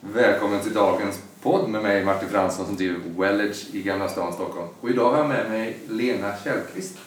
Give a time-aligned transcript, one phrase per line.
[0.00, 4.68] Välkommen till dagens podd med mig Martin Fransson som driver Wellage i Gamla stan, Stockholm.
[4.80, 6.98] Och idag har jag med mig Lena Källqvist.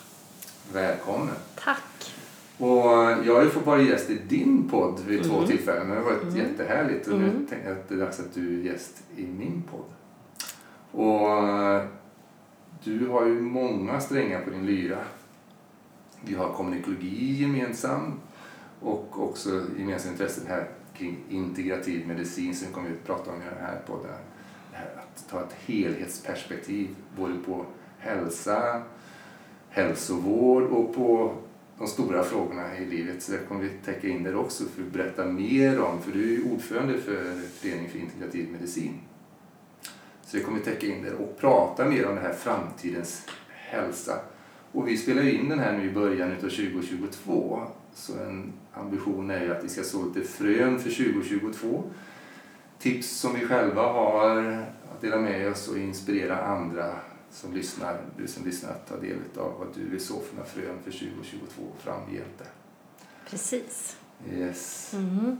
[0.73, 1.35] Välkommen.
[1.63, 2.13] Tack.
[2.57, 2.81] Och
[3.25, 5.47] jag har ju fått vara gäst i din podd vid två Mm.
[5.47, 5.89] tillfällen.
[5.89, 6.35] Det har varit Mm.
[6.35, 7.47] jättehärligt och nu Mm.
[7.47, 9.89] tänkte jag att det är dags att du är gäst i min podd.
[10.91, 11.83] Och eh,
[12.83, 14.97] du har ju många strängar på din lyra.
[16.21, 18.13] Vi har kommunikologi gemensam
[18.79, 20.67] och också gemensamma intressen här
[21.01, 24.11] kring integrativ medicin som vi kommer att prata om i den här podden.
[24.71, 27.65] Det här att ta ett helhetsperspektiv både på
[27.99, 28.81] hälsa,
[29.69, 31.35] hälsovård och på
[31.77, 33.23] de stora frågorna i livet.
[33.23, 36.23] Så det kommer vi täcka in där också för att berätta mer om, för du
[36.23, 38.99] är ju ordförande för Föreningen för integrativ medicin.
[40.25, 44.19] Så det kommer vi täcka in där och prata mer om det här framtidens hälsa.
[44.71, 47.61] Och vi spelar ju in den här nu i början av 2022.
[47.93, 51.83] Så en ambition är ju att vi ska så lite frön för 2022.
[52.79, 54.37] Tips som vi själva har
[54.91, 56.95] att dela med oss och inspirera andra
[57.31, 60.49] som lyssnar, du som lyssnar att ta del av vad du vill så för några
[60.49, 62.41] frön för 2022 framgent.
[63.29, 63.97] Precis.
[64.33, 64.93] Yes.
[64.93, 65.37] Mm.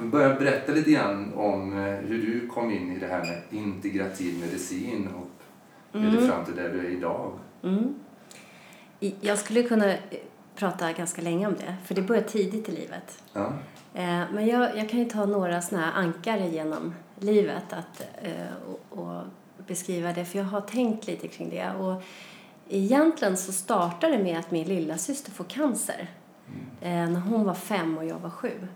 [0.00, 3.42] Vi börjar berätta lite grann om eh, hur du kom in i det här med
[3.50, 5.28] integrativ medicin och
[5.92, 6.28] hur det Mm.
[6.28, 7.38] fram till där du är idag.
[7.62, 7.94] Mm.
[9.20, 9.94] Jag skulle kunna
[10.54, 13.22] prata ganska länge om det, för det börjar tidigt i livet.
[13.32, 13.52] Ja.
[13.94, 18.32] Eh, Men jag, jag kan ju ta några såna här ankare genom livet att, eh,
[18.66, 19.22] och, och
[19.66, 21.70] beskriva det, för jag har tänkt lite kring det.
[21.70, 22.02] Och
[22.68, 26.10] egentligen så startade det med att min lilla syster får cancer
[26.80, 28.68] eh, när hon var fem och jag var sju.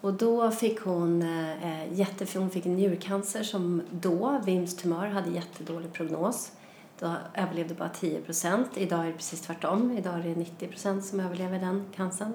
[0.00, 5.92] Och då fick hon, eh, jätte, hon fick njurcancer som då, Wims tumör, hade jättedålig
[5.92, 6.52] prognos.
[6.98, 8.68] Då överlevde bara 10 procent.
[8.74, 9.98] Idag är det precis tvärtom.
[9.98, 12.32] Idag är det 90 procent som överlever den cancern.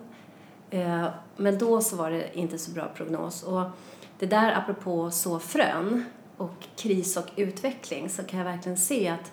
[0.69, 3.43] Eh, men då så var det inte så bra prognos.
[3.43, 3.63] Och
[4.19, 6.05] det där apropå så frön
[6.37, 9.31] och kris och utveckling så kan jag verkligen se att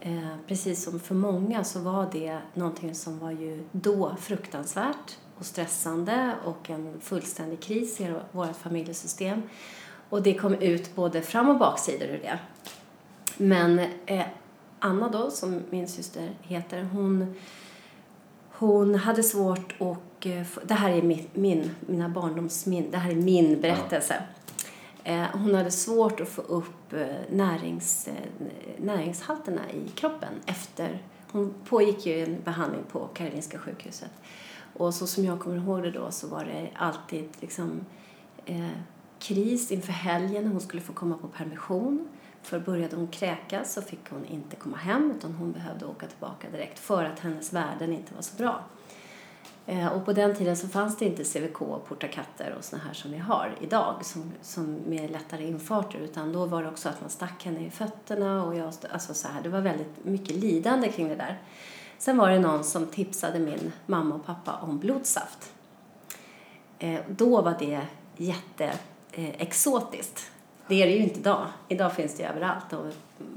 [0.00, 5.46] eh, precis som för många så var det någonting som var ju då fruktansvärt och
[5.46, 9.42] stressande och en fullständig kris i vårt familjesystem.
[10.08, 12.38] Och det kom ut både fram och baksidor ur det.
[13.36, 14.26] Men eh,
[14.80, 17.34] Anna då, som min syster heter, hon,
[18.50, 20.26] hon hade svårt och
[20.64, 24.22] det här är min, min, mina barndomsmin, det här är min berättelse.
[25.04, 28.46] Eh, hon hade svårt att få upp eh, närings, eh,
[28.78, 31.02] näringshalterna i kroppen efter,
[31.32, 34.10] hon pågick ju en behandling på Karolinska sjukhuset.
[34.74, 37.80] Och så som jag kommer ihåg det då så var det alltid liksom
[38.46, 38.68] eh,
[39.18, 42.08] kris inför helgen när hon skulle få komma på permission.
[42.42, 46.50] För började hon kräkas så fick hon inte komma hem utan hon behövde åka tillbaka
[46.50, 48.64] direkt för att hennes värden inte var så bra.
[49.66, 52.92] Eh, och på den tiden så fanns det inte CVK och portakatter och såna här
[52.92, 57.00] som vi har idag som, som med lättare infarter utan då var det också att
[57.00, 60.88] man stack henne i fötterna och jag, alltså så här, det var väldigt mycket lidande
[60.88, 61.38] kring det där.
[61.98, 65.52] Sen var det någon som tipsade min mamma och pappa om blodsaft.
[66.78, 67.80] Eh, då var det
[68.16, 70.18] jätteexotiskt.
[70.18, 70.24] Eh,
[70.70, 71.46] det är det ju inte idag.
[71.68, 72.86] Idag finns det ju överallt och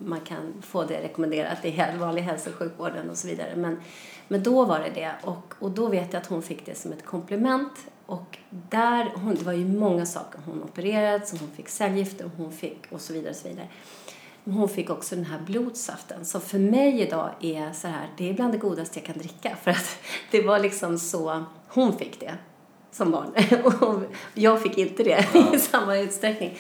[0.06, 3.56] man kan få det rekommenderat i vanlig hälso och sjukvården och så vidare.
[3.56, 3.82] Men,
[4.28, 6.92] men då var det det och, och då vet jag att hon fick det som
[6.92, 7.72] ett komplement
[8.06, 10.40] och där, hon, det var ju många saker.
[10.46, 13.68] Hon opererades, hon fick cellgifter hon fick och så vidare och så vidare.
[14.44, 16.26] Men hon fick också den här blodsaften.
[16.26, 19.56] som för mig idag är så här, det är bland det godaste jag kan dricka.
[19.64, 19.98] För att
[20.32, 22.34] det var liksom så, hon fick det
[22.92, 23.32] som barn.
[23.82, 24.02] Och
[24.34, 25.56] jag fick inte det Ja.
[25.56, 26.58] i samma utsträckning.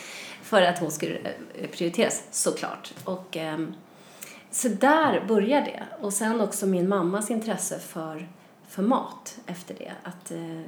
[0.53, 1.19] För att hon skulle
[1.55, 2.93] eh, prioriteras, såklart.
[3.03, 3.75] Och, ehm,
[4.51, 5.83] så där började det.
[6.01, 8.27] Och sen också min mammas intresse för,
[8.67, 9.91] för mat efter det.
[10.03, 10.61] Att, eh,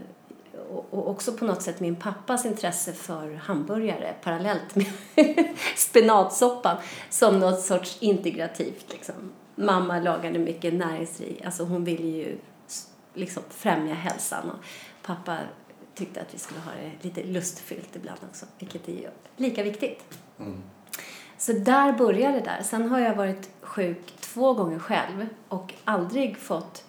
[0.91, 4.87] och, också på något sätt min pappas intresse för hamburgare parallellt med
[5.75, 6.77] spenatsoppan
[7.09, 8.85] som något sorts integrativt.
[8.89, 9.15] Liksom.
[9.55, 12.37] Mamma lagade mycket näringsrik, alltså hon ville ju
[13.13, 14.65] liksom främja hälsan och
[15.01, 15.37] pappa
[15.95, 20.03] tyckte att vi skulle ha det lite lustfyllt ibland också, vilket är lika viktigt.
[20.39, 20.61] Mm.
[21.37, 22.63] Så där började det där.
[22.63, 26.85] Sen har jag varit sjuk två gånger själv och aldrig fått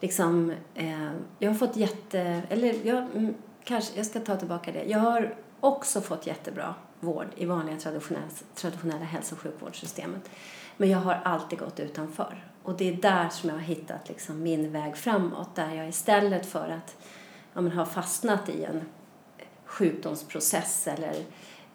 [0.00, 3.34] liksom, eh, jag har fått jätte, eller jag, mm,
[3.64, 4.84] kanske, jag ska ta tillbaka det.
[4.84, 10.30] Jag har också fått jättebra vård i vanliga traditionella, traditionella hälso och sjukvårdssystemet.
[10.76, 12.44] Men jag har alltid gått utanför.
[12.62, 15.54] Och det är där som jag har hittat liksom min väg framåt.
[15.54, 16.96] Där jag istället för att
[17.54, 18.80] ja, men, ha fastnat i en
[19.64, 21.14] sjukdomsprocess eller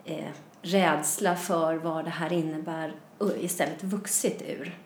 [0.05, 0.29] eh,
[0.61, 2.95] rädsla för vad det här innebär
[3.39, 4.77] istället vuxit ur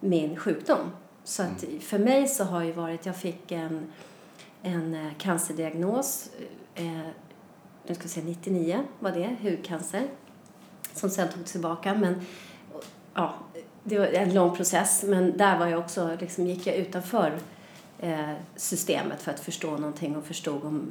[0.00, 0.90] min sjukdom.
[1.24, 3.92] Så att för mig så har ju varit, jag fick en,
[4.62, 6.30] en eh, cancerdiagnos
[6.74, 7.08] eh,
[7.88, 10.06] nu ska vi se, 99 var det, hudcancer.
[10.94, 11.94] Som sen tog tillbaka.
[11.94, 12.20] Men
[13.14, 13.34] ja,
[13.84, 15.04] det var en lång process.
[15.06, 17.38] Men där var jag också, liksom, gick jag utanför
[18.00, 20.88] Eh, systemet för att förstå någonting och förstod om,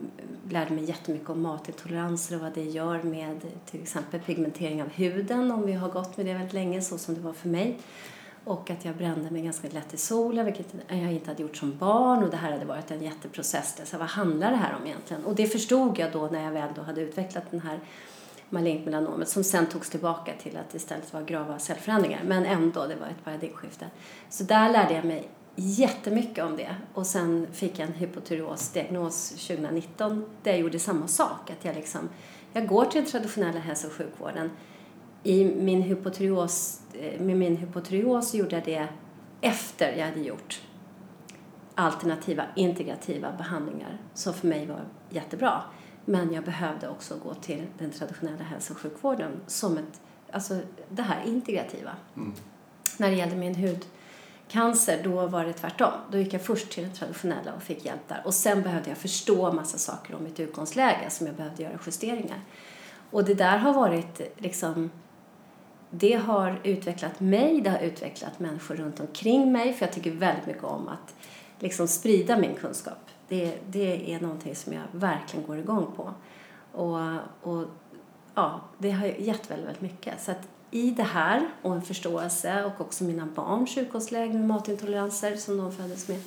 [0.49, 5.51] lärde mig jättemycket om matintoleranser och vad det gör med till exempel pigmentering av huden
[5.51, 7.77] om vi har gått med det väldigt länge så som det var för mig.
[8.43, 11.77] Och att jag brände mig ganska lätt i solen, vilket jag inte hade gjort som
[11.77, 12.23] barn.
[12.23, 13.81] Och det här hade varit en jätteprocess.
[13.85, 15.25] Så vad handlar det här om egentligen?
[15.25, 17.79] Och det förstod jag då när jag väl då hade utvecklat den här
[18.49, 22.21] malignt melanomet som sen togs tillbaka till att istället var grava cellförändringar.
[22.25, 23.85] Men ändå, det var ett paradigmskifte.
[24.29, 26.75] Så där lärde jag mig jättemycket om det.
[26.93, 31.49] Och sen fick jag en hypotyreosdiagnos 2019 där jag gjorde samma sak.
[31.49, 32.09] Att jag, liksom,
[32.53, 34.51] jag går till den traditionella hälso och sjukvården.
[35.23, 38.87] I min hypotyreos, eh, med min hypotyreos gjorde jag det
[39.41, 40.61] efter jag hade gjort
[41.75, 45.61] alternativa integrativa behandlingar som för mig var jättebra.
[46.05, 50.01] Men jag behövde också gå till den traditionella hälso och sjukvården som ett,
[50.31, 50.59] alltså
[50.89, 51.91] det här integrativa.
[52.15, 52.33] Mm.
[52.97, 53.55] När det gällde min
[54.47, 55.91] cancer, då var det tvärtom.
[56.11, 58.21] Då gick jag först till den traditionella och fick hjälp där.
[58.25, 62.41] Och sen behövde jag förstå massa saker om mitt utgångsläge som jag behövde göra justeringar.
[63.11, 64.89] Och det där har varit liksom
[65.89, 70.45] det har utvecklat mig, det har utvecklat människor runt omkring mig för jag tycker väldigt
[70.45, 71.15] mycket om att
[71.59, 72.97] liksom sprida min kunskap.
[73.27, 76.13] Det, det är någonting som jag verkligen går igång på.
[76.71, 76.99] Och,
[77.41, 77.65] och
[78.35, 80.21] ja, det har gett väldigt, väldigt mycket.
[80.21, 85.35] Så att i det här och en förståelse och också mina barns utgångsläge med matintoleranser
[85.35, 86.21] som de föddes med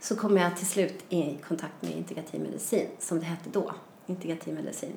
[0.00, 3.74] så kom jag till slut i kontakt med integrativ medicin som det hette då,
[4.06, 4.92] integrativ medicin.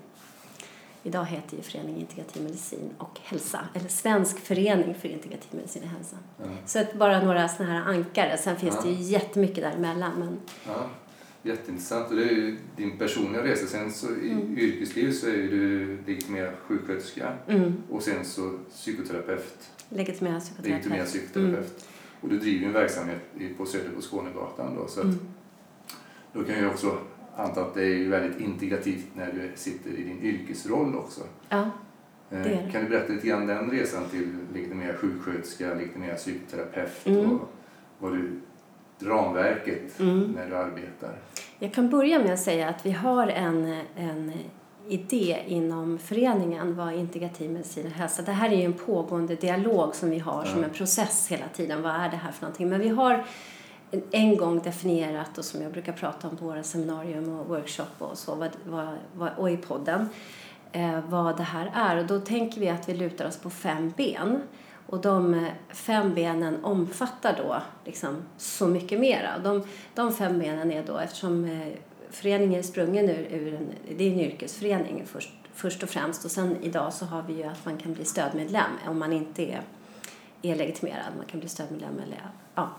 [1.06, 5.90] Idag heter ju föreningen Integrativ medicin och hälsa, eller Svensk förening för integrativ medicin och
[5.90, 6.16] hälsa.
[6.38, 6.46] Ja.
[6.66, 8.38] Så att bara några sådana här ankare.
[8.38, 8.82] Sen finns ja.
[8.82, 10.12] det ju jättemycket däremellan.
[10.20, 10.40] Men...
[10.68, 10.90] Ja.
[11.44, 12.10] Jätteintressant.
[12.10, 13.68] Och det är ju din personliga resa.
[13.68, 14.58] Sen så i mm.
[14.58, 17.74] yrkesliv så är du legitimerad sjuksköterska mm.
[17.90, 19.72] och sen så psykoterapeut.
[19.90, 20.74] Legitimerad psykoterapeut.
[20.74, 21.54] Legitimerad psykoterapeut.
[21.54, 22.22] Mm.
[22.22, 23.20] Och du driver en verksamhet
[23.58, 24.88] på Söder på Skånegatan då.
[24.88, 25.20] Så att, mm.
[26.34, 26.98] då kan jag också
[27.36, 31.22] anta att det är väldigt integrativt när du sitter i din yrkesroll också.
[31.50, 31.70] Ja,
[32.30, 32.72] det är det.
[32.72, 37.32] Kan du berätta lite grann den resan till legitimerad sjuksköterska, legitimerad psykoterapeut mm.
[37.32, 37.50] och
[38.00, 38.40] vad du
[39.00, 40.32] ramverket mm.
[40.36, 41.16] när du arbetar?
[41.60, 44.32] Jag kan börja med att säga att vi har en, en
[44.88, 48.22] idé inom föreningen vad integrativ medicin och hälsa.
[48.22, 50.52] Det här är ju en pågående dialog som vi har ja.
[50.52, 51.82] som en process hela tiden.
[51.82, 52.70] Vad är det här för någonting?
[52.70, 53.26] Men vi har
[54.12, 58.18] en gång definierat och som jag brukar prata om på våra seminarium och workshop och
[58.18, 60.10] så vad, vad, vad, och i podden
[60.72, 61.98] eh, vad det här är.
[61.98, 64.42] Och då tänker vi att vi lutar oss på fem ben.
[64.94, 69.40] Och de eh, fem benen omfattar då liksom så mycket mera.
[69.44, 69.64] De,
[69.96, 71.74] de fem benen är då, eftersom eh,
[72.10, 76.32] föreningen är sprungen ur, ur en, det är en yrkesförening först, först och främst och
[76.32, 79.62] sen idag så har vi ju att man kan bli stödmedlem om man inte är,
[80.42, 81.14] är legitimerad.
[81.18, 82.70] Man kan bli stödmedlem eller ja.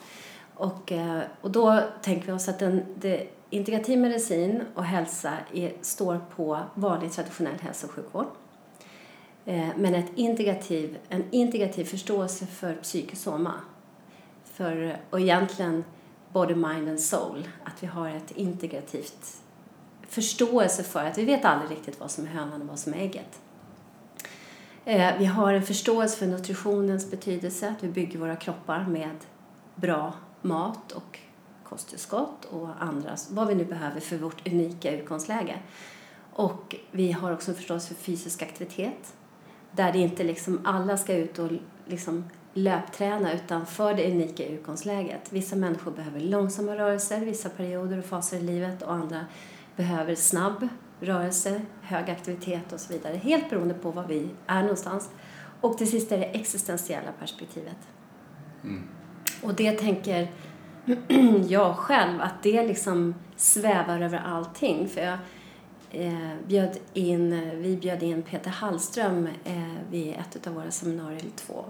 [0.54, 5.72] Och, eh, och då tänker vi oss att den, det, integrativ medicin och hälsa är,
[5.80, 8.26] står på vanlig traditionell hälso och sjukvård.
[9.46, 13.52] Eh, men ett integrativ, en integrativ förståelse för psykosoma.
[14.44, 15.84] För, och egentligen
[16.32, 17.48] body, mind and soul.
[17.64, 19.36] Att vi har ett integrativt
[20.08, 22.98] förståelse för att vi vet aldrig riktigt vad som är hönan och vad som är
[22.98, 23.40] ägget.
[24.84, 29.16] Eh, vi har en förståelse för nutritionens betydelse, att vi bygger våra kroppar med
[29.74, 31.18] bra mat och
[31.64, 35.58] kosttillskott och andra, vad vi nu behöver för vårt unika utgångsläge.
[36.32, 39.14] Och vi har också en förståelse för fysisk aktivitet
[39.76, 41.50] där det inte liksom alla ska ut och
[41.86, 45.32] liksom löpträna utan för det unika utgångsläget.
[45.32, 49.20] Vissa människor behöver långsamma rörelser vissa perioder och faser i livet och andra
[49.76, 50.68] behöver snabb
[51.00, 53.16] rörelse, hög aktivitet och så vidare.
[53.16, 55.10] Helt beroende på var vi är någonstans.
[55.60, 57.76] Och till sist är det existentiella perspektivet.
[58.64, 58.82] Mm.
[59.42, 60.30] Och det tänker
[61.48, 64.88] jag själv att det liksom svävar över allting.
[64.88, 65.18] För jag
[65.94, 69.54] eh, bjöd in, vi bjöd in Peter Hallström eh,
[69.90, 71.64] vid ett av våra seminarier, eller två.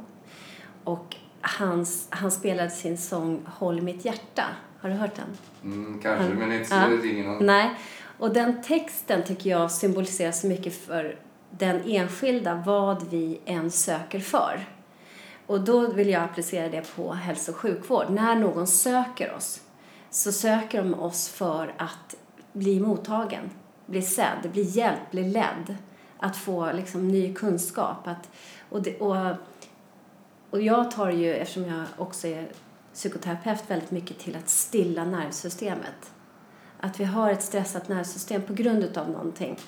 [0.84, 4.44] Och hans, han spelade sin sång Håll mitt hjärta.
[4.80, 5.36] Har du hört den?
[5.72, 7.70] Mm, kanske, han, men inte så ja, Nej.
[8.18, 11.18] Och den texten tycker jag symboliserar så mycket för
[11.50, 14.66] den enskilda, vad vi än söker för.
[15.46, 18.10] Och då vill jag applicera det på hälso och sjukvård.
[18.10, 19.60] När någon söker oss
[20.10, 22.14] så söker de oss för att
[22.52, 23.50] bli mottagen,
[23.86, 25.76] bli sedd, bli hjälpt, bli ledd.
[26.18, 28.06] Att få liksom ny kunskap.
[28.06, 28.30] Att,
[28.68, 29.16] och, det, och,
[30.50, 32.48] och jag tar ju, eftersom jag också är
[32.94, 36.12] psykoterapeut, väldigt mycket till att stilla nervsystemet.
[36.80, 39.58] Att vi har ett stressat nervsystem på grund av någonting.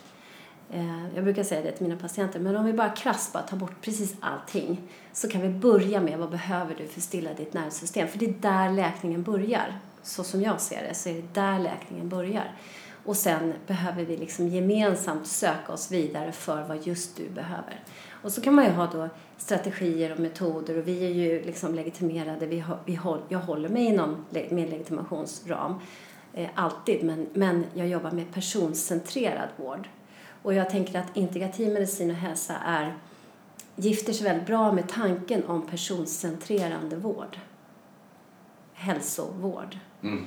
[0.71, 3.57] Eh, jag brukar säga det till mina patienter, men om vi bara krasst bara tar
[3.57, 4.83] bort precis allting
[5.13, 8.09] så kan vi börja med vad behöver du för att stilla ditt nervsystem?
[8.09, 9.79] För det är där läkningen börjar.
[10.03, 12.53] Så som jag ser det så är det där läkningen börjar.
[13.07, 17.81] Och sen behöver vi liksom gemensamt söka oss vidare för vad just du behöver.
[18.23, 21.75] Och så kan man ju ha då strategier och metoder och vi är ju liksom
[21.75, 25.75] legitimerade, vi, vi håll, jag håller mig inom min legitimationsram
[26.35, 29.89] eh, alltid, men, men jag jobbar med personcentrerad vård.
[30.43, 32.97] Och jag tänker att integrativ medicin och hälsa är,
[33.77, 37.39] gifter sig väldigt bra med tanken om personcentrerande vård.
[38.73, 39.79] Hälsovård.
[40.03, 40.27] Mm.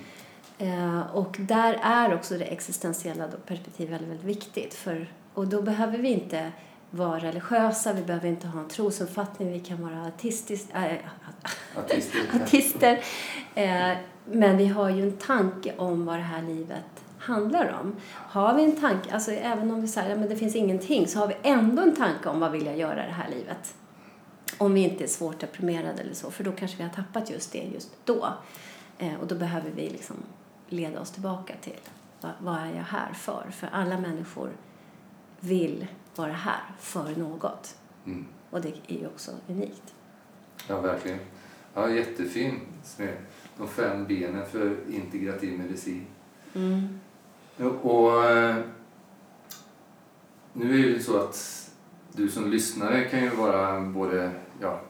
[0.61, 4.73] Eh, och där är också det existentiella perspektivet väldigt, väldigt viktigt.
[4.73, 6.51] För, och då behöver vi inte
[6.89, 10.93] vara religiösa, vi behöver inte ha en trosuppfattning, vi kan vara artistisk, äh,
[11.79, 12.21] artister.
[12.43, 12.99] artister.
[13.55, 17.95] Eh, men vi har ju en tanke om vad det här livet handlar om.
[18.13, 21.19] Har vi en tanke, alltså även om vi säger att ja, det finns ingenting, så
[21.19, 23.75] har vi ändå en tanke om vad vill jag göra i det här livet.
[24.57, 27.51] Om vi inte är svårt deprimerade eller så, för då kanske vi har tappat just
[27.51, 28.33] det just då.
[28.97, 30.15] Eh, och då behöver vi liksom
[30.69, 31.79] leda oss tillbaka till
[32.21, 33.47] vad, vad är jag här för?
[33.51, 34.49] För alla människor
[35.39, 37.77] vill vara här för något.
[38.05, 38.25] Mm.
[38.49, 39.93] Och det är ju också unikt.
[40.67, 41.19] Ja, verkligen.
[41.73, 42.59] Ja, jättefin
[42.97, 43.17] med
[43.57, 46.05] de fem benen för integrativ medicin.
[46.55, 46.99] Mm.
[47.81, 48.55] Och eh,
[50.53, 51.69] nu är det så att
[52.13, 54.81] du som lyssnare kan ju vara både ja,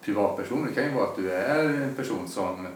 [0.00, 2.66] privatperson, det kan ju vara att du är en person som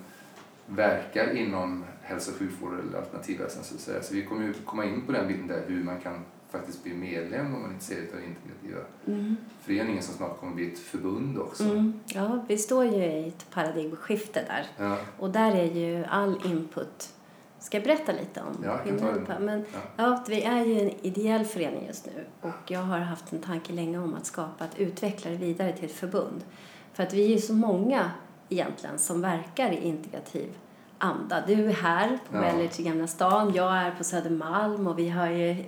[0.66, 4.02] verkar inom hälso och sjukvård eller alternativhälsan så att säga.
[4.02, 6.94] Så vi kommer ju komma in på den biten där hur man kan faktiskt bli
[6.94, 9.36] medlem om man är intresserad av integrativa mm.
[9.60, 11.64] föreningen som snart kommer bli ett förbund också.
[11.64, 12.00] Mm.
[12.06, 14.66] Ja, vi står ju i ett paradigmskifte där.
[14.86, 14.96] Ja.
[15.18, 17.14] Och där är ju all input
[17.64, 19.44] Ska jag berätta lite om ja, skillnaden?
[19.44, 19.78] Men, ja.
[19.96, 20.24] ja.
[20.28, 23.98] vi är ju en ideell förening just nu och jag har haft en tanke länge
[23.98, 26.44] om att skapa, att utveckla det vidare till ett förbund.
[26.92, 28.10] För att vi är ju så många
[28.48, 30.52] egentligen som verkar i integrativ
[30.98, 31.42] anda.
[31.46, 32.68] Du är här på ja.
[32.78, 35.64] i Gamla stan, jag är på Södermalm och vi har ju,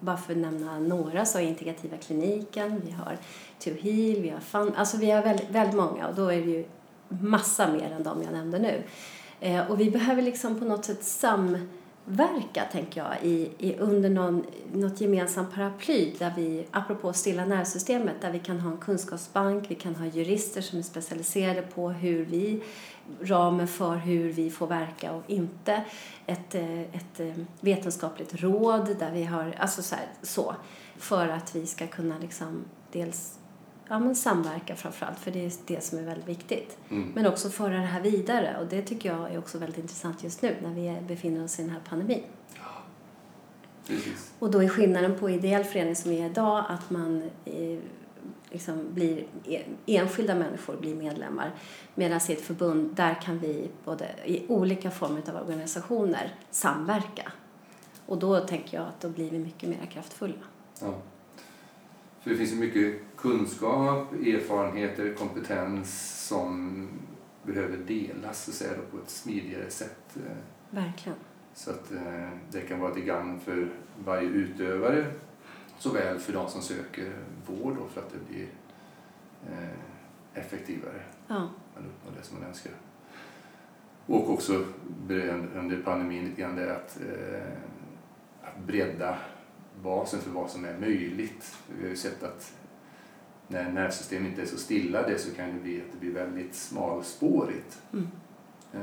[0.00, 3.16] bara för att nämna några, så Integrativa kliniken, vi har
[3.58, 6.50] To Heal, vi har Fun, alltså vi har väldigt, väldigt många och då är det
[6.50, 6.64] ju
[7.08, 8.82] massa mer än de jag nämnde nu.
[9.40, 14.44] Eh, och vi behöver liksom på något sätt samverka, tänker jag, i, i under någon,
[14.72, 19.74] något gemensamt paraply där vi, apropå stilla nervsystemet, där vi kan ha en kunskapsbank, vi
[19.74, 22.62] kan ha jurister som är specialiserade på hur vi,
[23.22, 25.84] ramen för hur vi får verka och inte,
[26.26, 30.54] ett, eh, ett eh, vetenskapligt råd där vi har, alltså så, här, så
[30.96, 33.38] för att vi ska kunna liksom dels
[33.88, 36.78] ja, men samverka framförallt, för det är det som är väldigt viktigt.
[36.90, 37.12] Mm.
[37.14, 40.42] Men också föra det här vidare och det tycker jag är också väldigt intressant just
[40.42, 42.22] nu när vi befinner oss i den här pandemin.
[43.86, 44.32] Precis.
[44.38, 47.78] Och då är skillnaden på ideell förening som är idag att man eh,
[48.50, 51.52] liksom blir, e, enskilda människor blir medlemmar.
[51.94, 57.32] Medan i ett förbund, där kan vi både i olika former av organisationer samverka.
[58.06, 60.34] Och då tänker jag att då blir vi mycket mer kraftfulla.
[60.80, 60.94] Ja.
[62.20, 66.88] För det finns ju mycket kunskap, erfarenheter, kompetens som
[67.42, 70.16] behöver delas så säga, på ett smidigare sätt.
[70.70, 71.18] Verkligen.
[71.54, 73.68] Så att eh, det kan vara till gagn för
[74.04, 75.12] varje utövare
[75.78, 77.12] såväl för de som söker
[77.46, 78.48] vård då, för att det blir
[79.50, 79.78] eh,
[80.34, 81.02] effektivare.
[81.28, 81.48] Ja.
[81.74, 82.72] Man uppnår det som man önskar.
[84.06, 84.64] Och också
[85.54, 87.52] under pandemin lite grann det att, eh,
[88.42, 89.18] att bredda
[89.82, 91.56] basen för vad som är möjligt.
[91.76, 92.54] Vi har ju sett att
[93.48, 96.54] när nervsystemet inte är så stilla det så kan det bli att det blir väldigt
[96.54, 97.82] smalspårigt.
[97.92, 98.08] Mm.
[98.72, 98.80] Eh,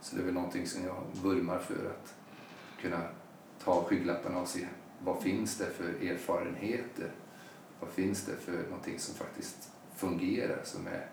[0.00, 2.14] så det är väl någonting som jag vurmar för att
[2.80, 3.02] kunna
[3.64, 4.66] ta skygglapparna och se
[5.04, 7.10] vad finns det för erfarenheter?
[7.80, 11.06] Vad finns det för någonting som faktiskt fungerar, som är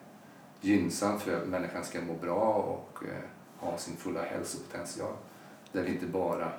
[0.62, 3.24] gynnsamt för att människan ska må bra och eh,
[3.58, 5.14] ha sin fulla hälsopotential?
[5.72, 6.52] Där vi inte bara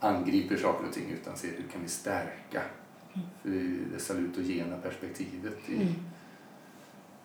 [0.00, 2.62] angriper saker och ting utan ser hur kan vi stärka
[3.14, 3.28] mm.
[3.42, 3.50] för
[3.94, 5.94] det salutogena perspektivet i mm.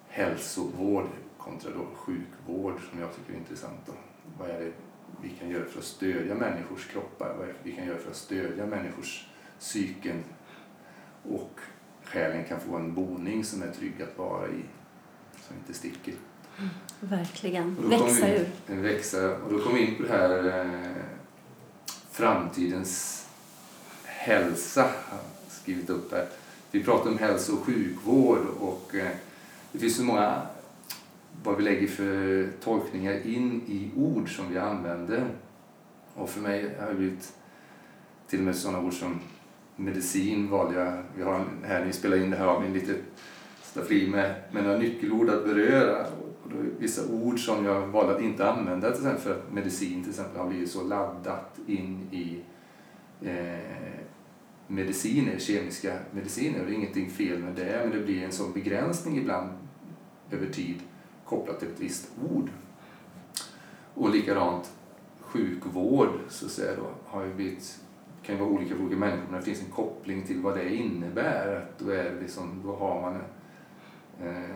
[0.08, 1.08] hälsovård
[1.38, 3.80] kontra då sjukvård som jag tycker är intressant.
[3.86, 3.94] Då.
[4.40, 4.72] Vad är det
[5.22, 7.36] vi kan göra för att stödja människors kroppar?
[7.38, 9.28] Vad vi kan göra för att stödja människors
[9.60, 10.24] psyken?
[11.24, 11.60] Och
[12.04, 14.64] själen kan få en boning som är trygg att vara i,
[15.48, 16.14] som inte sticker.
[16.58, 17.90] Mm, verkligen.
[17.90, 18.50] Växa ur.
[18.68, 19.38] Växa.
[19.38, 20.92] Och då kommer vi in på det här eh,
[22.12, 23.26] framtidens
[24.04, 24.90] hälsa,
[25.50, 26.28] skrivit upp här.
[26.72, 29.12] Vi pratar om hälso och sjukvård och eh,
[29.72, 30.42] det finns så många
[31.44, 35.28] vad vi lägger för tolkningar in i ord som vi använder.
[36.14, 37.34] Och för mig har det blivit
[38.28, 39.20] till och med sådana ord som
[39.76, 42.68] medicin valde jag, vi har en, här när vi spelar in det här har vi
[42.68, 42.96] en liten
[43.62, 46.06] staffli med, med några nyckelord att beröra.
[46.08, 49.54] Och då är vissa ord som jag valde att inte använda till exempel för att
[49.54, 52.40] medicin till exempel har blivit så laddat in i
[53.22, 53.94] eh,
[54.68, 56.66] mediciner, kemiska mediciner.
[56.66, 59.50] Det är ingenting fel med det, men det blir en sån begränsning ibland
[60.32, 60.80] över tid
[61.36, 62.50] kopplat till ett visst ord.
[63.94, 64.72] Och likadant
[65.20, 67.80] sjukvård så att säga då, har ju blivit,
[68.24, 70.76] kan ju vara olika för olika människor men det finns en koppling till vad det
[70.76, 71.56] innebär.
[71.56, 73.16] Att då, är liksom, då har man
[74.28, 74.56] eh,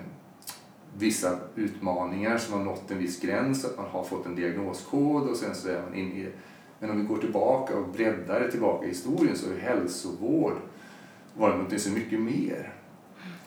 [0.98, 5.38] vissa utmaningar som har nått en viss gräns, att man har fått en diagnoskod och
[5.38, 6.32] sen så är man inne i det.
[6.80, 10.54] Men om vi går tillbaka och breddar det tillbaka i historien så är hälsovård
[11.38, 12.74] varit något så mycket mer.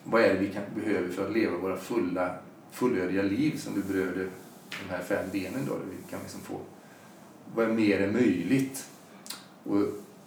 [0.04, 2.34] Vad är det vi kan, behöver för att leva våra fulla,
[2.70, 4.28] fullödiga liv som du berörde
[4.70, 6.60] de här fem benen då, där vi kan liksom få
[7.54, 8.88] vad är mer är möjligt?
[9.64, 9.78] Och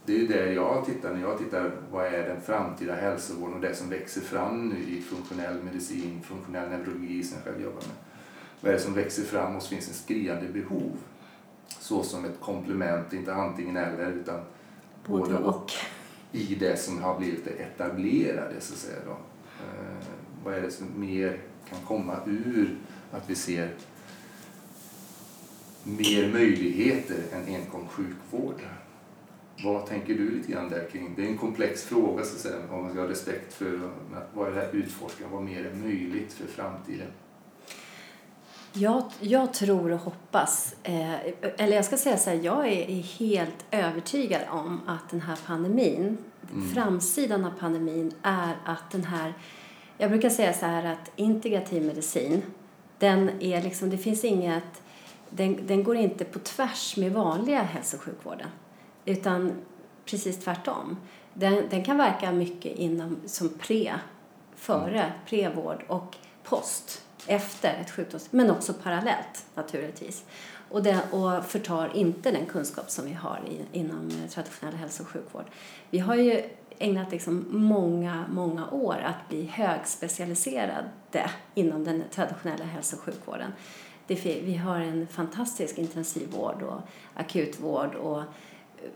[0.05, 3.75] det är det jag tittar när jag tittar vad är den framtida hälsovården och det
[3.75, 7.95] som växer fram nu i funktionell medicin, funktionell neurologi som jag själv jobbar med.
[8.61, 10.91] Vad är det som växer fram och finns en skriande behov?
[11.67, 14.39] Så som ett komplement, inte antingen eller utan
[15.05, 15.55] både, och.
[15.55, 15.71] och.
[16.31, 18.99] i det som har blivit det etablerade så att säga.
[19.05, 19.11] Då.
[19.11, 20.07] Eh,
[20.43, 21.39] vad är det som mer
[21.69, 22.75] kan komma ur
[23.11, 23.73] att vi ser
[25.83, 28.61] mer möjligheter än enkom sjukvård.
[29.63, 31.13] Vad tänker du lite grann där kring?
[31.15, 33.91] Det är en komplex fråga så att säga, om man ska ha respekt för
[34.33, 37.07] vad är det här utforskar, vad mer är möjligt för framtiden?
[38.75, 41.13] Jag, jag tror och hoppas, eh,
[41.57, 45.39] eller jag ska säga så här, jag är, är helt övertygad om att den här
[45.45, 46.17] pandemin,
[46.53, 46.69] mm.
[46.73, 49.33] framsidan av pandemin är att den här,
[50.03, 52.41] jag brukar säga så här att integrativ medicin,
[52.99, 54.81] den är liksom, det finns inget
[55.29, 58.47] den, den går inte på tvärs med vanliga hälso och sjukvården
[59.05, 59.51] utan
[60.05, 60.97] precis tvärtom.
[61.33, 63.99] Den, den kan verka mycket inom, som pre,
[64.55, 65.11] före, mm.
[65.25, 68.31] prevård och post, efter ett sjukdoms...
[68.31, 70.23] Men också parallellt naturligtvis.
[70.69, 75.09] Och, den, och förtar inte den kunskap som vi har i, inom traditionell hälso och
[75.09, 75.45] sjukvård.
[75.89, 76.43] Vi har ju
[76.79, 80.89] ägnat liksom många, många år att bli högspecialiserade
[81.53, 83.51] inom den traditionella hälso och sjukvården
[84.07, 86.81] det, vi har en fantastisk intensivvård och
[87.13, 88.23] akutvård och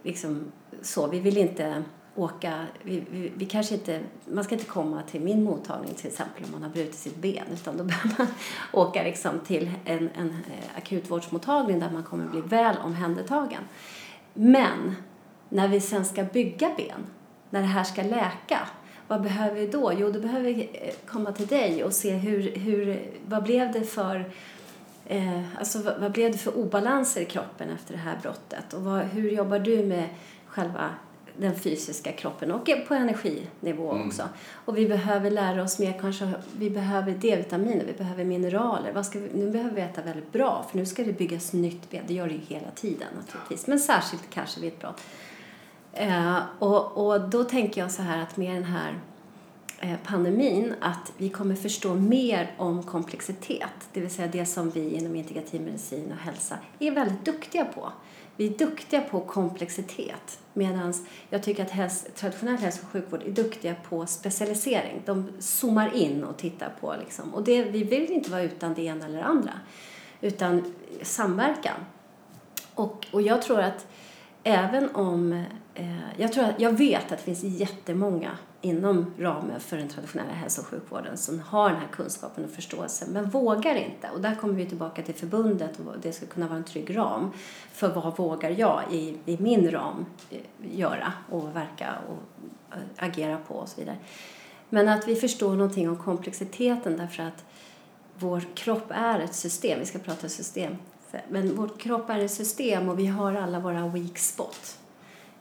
[0.04, 1.08] liksom så.
[1.08, 1.84] Vi vill inte
[2.16, 6.44] åka, vi, vi, vi, kanske inte, man ska inte komma till min mottagning till exempel
[6.44, 8.28] om man har brutit sitt ben utan då behöver man
[8.74, 13.62] åka liksom till en, en eh, akutvårdsmottagning där man kommer bli väl omhändertagen.
[14.34, 14.96] Men
[15.50, 17.06] när vi sen ska bygga ben,
[17.50, 18.60] när det här ska läka,
[19.08, 19.94] vad behöver vi då?
[19.98, 23.84] Jo, då behöver vi eh, komma till dig och se hur, hur, vad blev det
[23.84, 24.32] för
[25.10, 28.74] Eh, alltså vad, vad, blev det för obalanser i kroppen efter det här brottet?
[28.74, 30.10] Och vad, hur jobbar du med
[30.48, 30.90] själva
[31.38, 34.08] den fysiska kroppen och på energinivå mm.
[34.08, 34.24] också.
[34.66, 38.92] Och vi behöver lära oss mer, kanske vi behöver D-vitaminer, vi behöver mineraler.
[38.94, 41.90] Vad ska vi, nu behöver vi äta väldigt bra för nu ska det byggas nytt
[41.90, 42.04] ben.
[42.08, 45.02] Det gör det ju hela tiden naturligtvis, men särskilt kanske vid ett brott.
[46.00, 49.00] Eh, och, och då tänker jag så här att med den här
[49.80, 54.90] eh, pandemin att vi kommer förstå mer om komplexitet, det vill säga det som vi
[54.90, 57.92] inom integrativ medicin och hälsa är väldigt duktiga på.
[58.36, 60.94] Vi är duktiga på komplexitet medan
[61.30, 65.02] jag tycker att häls traditionell hälso och sjukvård är duktiga på specialisering.
[65.06, 67.34] De zoomar in och tittar på liksom.
[67.34, 69.54] Och det, vi vill inte vara utan det ena eller andra
[70.22, 71.86] utan samverkan.
[72.74, 73.88] Och, och jag tror att
[74.44, 75.44] även om
[75.80, 80.32] Eh, jag, tror att, jag vet att det finns jättemånga inom ramen för den traditionella
[80.32, 84.10] hälso och sjukvården som har den här kunskapen och förståelsen men vågar inte.
[84.14, 87.32] Och där kommer vi tillbaka till förbundet och det ska kunna vara en trygg ram
[87.72, 90.40] för vad vågar jag i, i min ram eh,
[90.72, 93.98] göra och verka och eh, agera på och så vidare.
[94.70, 97.46] Men att vi förstår någonting om komplexiteten därför att
[98.20, 100.76] vår kropp är ett system, vi ska prata system,
[101.30, 104.78] men vår kropp är ett system och vi har alla våra weak spot.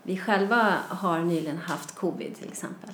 [0.07, 2.90] Vi själva har nyligen haft covid till exempel.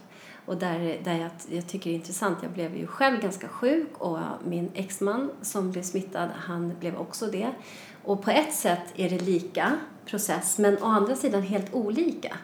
[0.46, 3.98] Och där, där jag, jag tycker det är intressant, jag blev ju själv ganska sjuk
[3.98, 7.50] och min exman som blev smittad, han blev också det.
[8.04, 9.72] Och på ett sätt är det lika
[10.06, 12.36] process, men å andra sidan helt olika.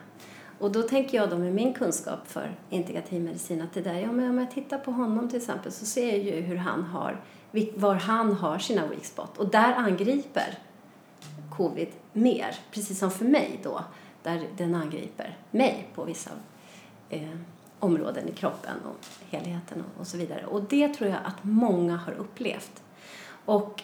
[0.58, 4.12] Och då tänker jag då med min kunskap för integrativ medicin att det där, ja
[4.12, 7.20] men om jag tittar på honom till exempel så ser jag ju hur han har,
[7.74, 9.38] var han har sina weak spot.
[9.38, 10.58] Och där angriper
[11.56, 13.84] covid mer, precis som för mig då,
[14.22, 16.30] där den angriper mig på vissa
[17.10, 17.36] eh,
[17.78, 20.46] områden i kroppen och helheten och, och så vidare.
[20.46, 22.82] Och det tror jag att många har upplevt.
[23.44, 23.82] Och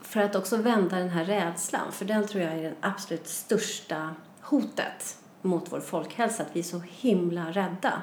[0.00, 4.14] för att också vända den här rädslan, för den tror jag är det absolut största
[4.40, 8.02] hotet mot vår folkhälsa att vi är så himla rädda.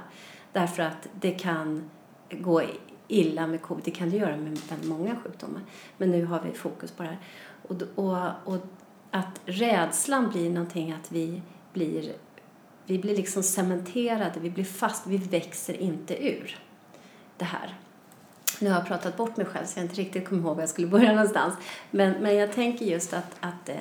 [0.51, 1.89] Därför att det kan
[2.31, 2.61] gå
[3.07, 3.83] illa med covid.
[3.85, 5.61] Det kan det göra med väldigt många sjukdomar.
[5.97, 7.19] Men nu har vi fokus på det här.
[7.67, 8.65] Och, och, och
[9.11, 11.41] att rädslan blir någonting att vi
[11.73, 12.13] blir,
[12.85, 16.59] vi blir liksom cementerade, vi blir fast, vi växer inte ur
[17.37, 17.77] det här.
[18.59, 20.69] Nu har jag pratat bort mig själv så jag inte riktigt kommer ihåg var jag
[20.69, 21.53] skulle börja någonstans.
[21.91, 23.75] Men, men jag tänker just att, att eh,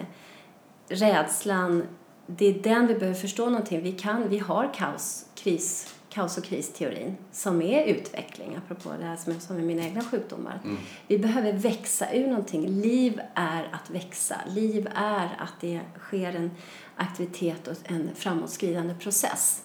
[0.89, 1.87] rädslan,
[2.27, 3.83] det är den vi behöver förstå någonting.
[3.83, 9.17] Vi, kan, vi har kaos, kris, kaos och kristeorin som är utveckling, apropå det här
[9.17, 10.61] som jag sa med mina egna sjukdomar.
[10.65, 10.77] Mm.
[11.07, 12.69] Vi behöver växa ur någonting.
[12.69, 14.37] Liv är att växa.
[14.49, 16.51] Liv är att det sker en
[17.03, 19.63] aktivitet och en framåtskridande process.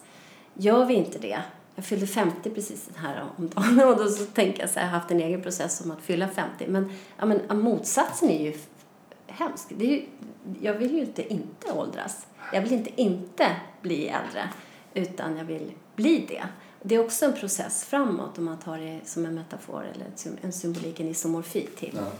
[0.54, 1.42] Gör vi inte det,
[1.78, 4.86] jag fyllde 50 precis den här om dagen och då så tänker jag så här,
[4.86, 6.66] jag har haft en egen process om att fylla 50.
[6.68, 8.58] Men, ja, men motsatsen är ju
[9.26, 9.66] hemsk.
[9.68, 10.06] Det är ju,
[10.60, 12.26] jag vill ju inte inte åldras.
[12.52, 14.48] Jag vill inte inte bli äldre,
[14.94, 16.44] utan jag vill bli det.
[16.82, 20.06] Det är också en process framåt om man tar det som en metafor eller
[20.42, 22.12] en symbolik, en isomorfi till, ja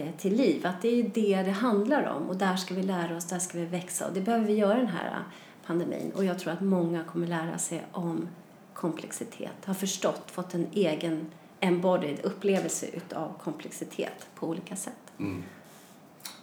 [0.00, 0.66] eh, till liv.
[0.66, 3.58] Att det är det det handlar om och där ska vi lära oss, där ska
[3.58, 5.22] vi växa och det behöver vi göra den här
[5.66, 6.12] pandemin.
[6.14, 8.28] Och jag tror att många kommer lära sig om
[8.74, 11.30] komplexitet, har förstått, fått en egen
[11.60, 15.12] embodied upplevelse av komplexitet på olika sätt.
[15.18, 15.42] Mm.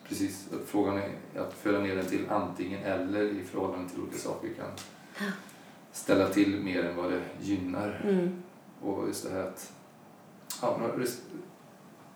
[0.08, 4.50] Precis, frågan är att föra ner den till antingen eller i förhållande till olika saker
[4.54, 4.72] kan
[5.92, 8.02] ställa till mer än vad det gynnar.
[8.04, 8.44] Mm.
[8.82, 9.74] Och just det här att
[10.62, 10.78] ja,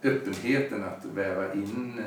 [0.04, 2.02] öppenheten att väva in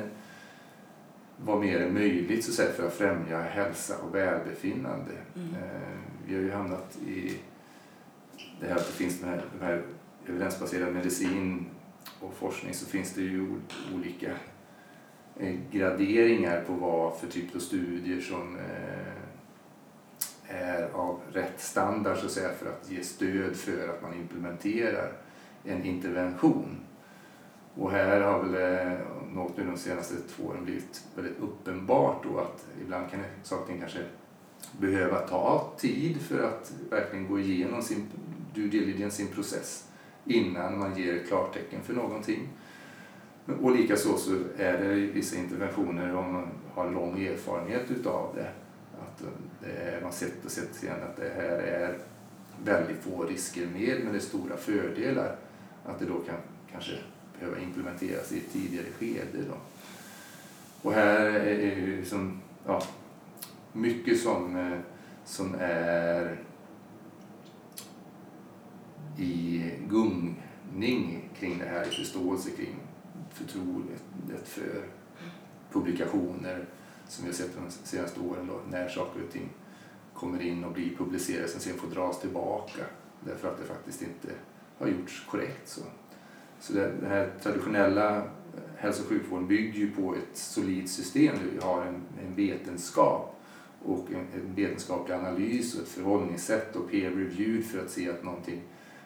[1.37, 5.11] vad mer är möjligt så säga, för att främja hälsa och välbefinnande.
[5.35, 5.49] Mm.
[5.49, 7.39] Eh, vi har ju hamnat i
[8.59, 9.83] det här att det finns den här, den här
[10.27, 11.65] evidensbaserad medicin
[12.19, 13.55] och forskning så finns det ju
[13.95, 14.31] olika
[15.39, 19.21] eh, graderingar på vad för typ av studier som eh,
[20.47, 25.11] är av rätt standard så att säga för att ge stöd för att man implementerar
[25.63, 26.79] en intervention.
[27.75, 28.97] Och här har väl eh,
[29.33, 33.99] något de senaste två åren blivit väldigt uppenbart då att ibland kan saker kanske
[34.79, 38.07] behöva ta tid för att verkligen gå igenom sin
[38.53, 39.87] due diligence, sin process
[40.25, 42.49] innan man ger klartecken för någonting.
[43.61, 48.49] Och likaså så är det vissa interventioner om man har lång erfarenhet utav det.
[49.01, 49.23] Att
[49.61, 51.97] det man sett och sett igen att det här är
[52.63, 55.35] väldigt få risker med men det är stora fördelar.
[55.85, 56.35] Att det då kan
[56.71, 56.93] kanske
[57.41, 59.43] behöva implementeras i ett tidigare skede.
[59.49, 59.55] Då.
[60.81, 62.83] Och här är ju liksom, ja,
[63.73, 64.79] mycket som, eh,
[65.25, 66.39] som är
[69.17, 72.75] i gungning kring det här, i förståelse kring
[73.33, 74.83] förtroendet för
[75.71, 76.65] publikationer
[77.07, 79.49] som vi har sett de senaste åren då, när saker och ting
[80.13, 82.83] kommer in och blir publicerade som sen får dras tillbaka
[83.19, 84.29] därför att det faktiskt inte
[84.77, 85.69] har gjorts korrekt.
[85.69, 85.81] Så,
[86.61, 88.23] så det, den här traditionella eh,
[88.77, 93.39] hälso och sjukvården bygger ju på ett solidt system där vi har en, en vetenskap
[93.85, 98.23] och en, en vetenskaplig analys och ett förhållningssätt och peer review för att se att
[98.23, 98.61] någonting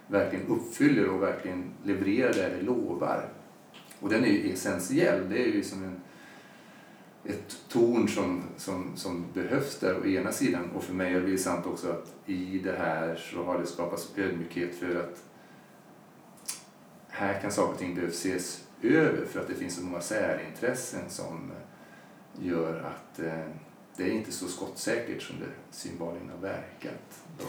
[0.07, 3.29] verkligen uppfyller och verkligen levererar det det lovar.
[3.99, 5.29] Och den är ju essentiell.
[5.29, 6.01] Det är ju som en,
[7.23, 10.71] ett torn som, som, som behövs där å ena sidan.
[10.75, 13.65] Och för mig har det blivit sant också att i det här så har det
[13.65, 15.23] skapats ödmjukhet för att
[17.17, 21.09] här kan saker och ting behöva ses över för att det finns så många särintressen
[21.09, 23.47] som eh, gör att eh,
[23.97, 27.23] det är inte så skottsäkert som det synbarligen har verkat.
[27.39, 27.45] Då.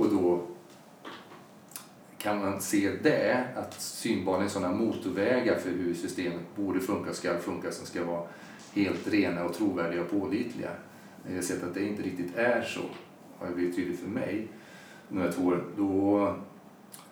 [0.00, 0.46] Och då
[2.18, 7.72] kan man se det, att synbarligen sådana motorvägar för hur systemet borde funka, ska funka,
[7.72, 8.26] som ska vara
[8.72, 10.70] helt rena och trovärdiga och pålitliga.
[11.24, 12.80] När Jag har sett att det inte riktigt är så,
[13.38, 14.48] har det blivit tydligt för mig
[15.08, 15.64] de här två åren.
[15.76, 16.36] Då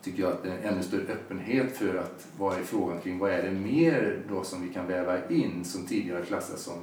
[0.02, 3.18] tycker jag att det är en ännu större öppenhet för att vad är frågan kring
[3.18, 6.78] vad är det mer då som vi kan väva in som tidigare klassats som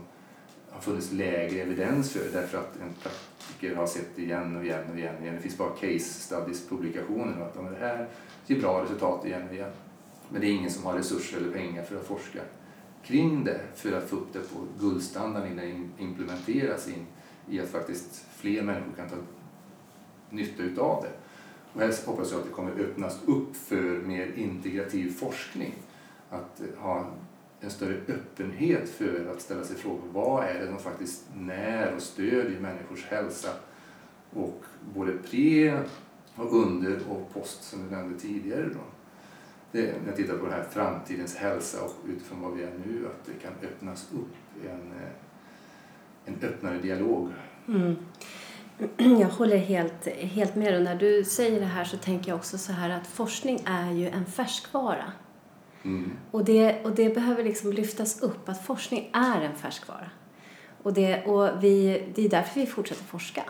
[0.69, 4.97] har funnits lägre evidens för därför att en praktiker har sett igen och igen och
[4.97, 5.15] igen.
[5.21, 8.07] Det finns bara case studies publikationer och att det här
[8.47, 9.71] ger bra resultat igen och igen.
[10.29, 12.39] Men det är ingen som har resurser eller pengar för att forska
[13.03, 17.05] kring det för att få upp det på guldstandard innan det implementeras in
[17.49, 19.15] i att faktiskt fler människor kan ta
[20.29, 21.24] nytta utav det.
[21.75, 25.73] Och här hoppas jag att det kommer öppnas upp för mer integrativ forskning.
[26.29, 27.11] Att eh, ha
[27.59, 32.01] en större öppenhet för att ställa sig frågan vad är det som faktiskt när och
[32.01, 33.49] stödjer människors hälsa
[34.33, 34.63] och
[34.95, 35.79] både pre
[36.35, 38.69] och under och post som vi nämnde tidigare.
[38.73, 38.79] Då.
[39.71, 43.07] Det, när jag tittar på den här framtidens hälsa och utifrån vad vi är nu
[43.07, 45.09] att det kan öppnas upp en, eh,
[46.25, 47.29] en öppnare dialog.
[47.67, 47.95] Mm.
[48.97, 50.75] jag håller helt, helt med.
[50.75, 53.91] Och när du säger det här så tänker jag också så här att forskning är
[53.91, 55.11] ju en färskvara.
[55.83, 56.11] Mm.
[56.31, 60.09] Och, det, och det behöver liksom lyftas upp, att forskning är en färskvara.
[60.83, 63.43] Och, det, och vi, det är därför vi fortsätter forska.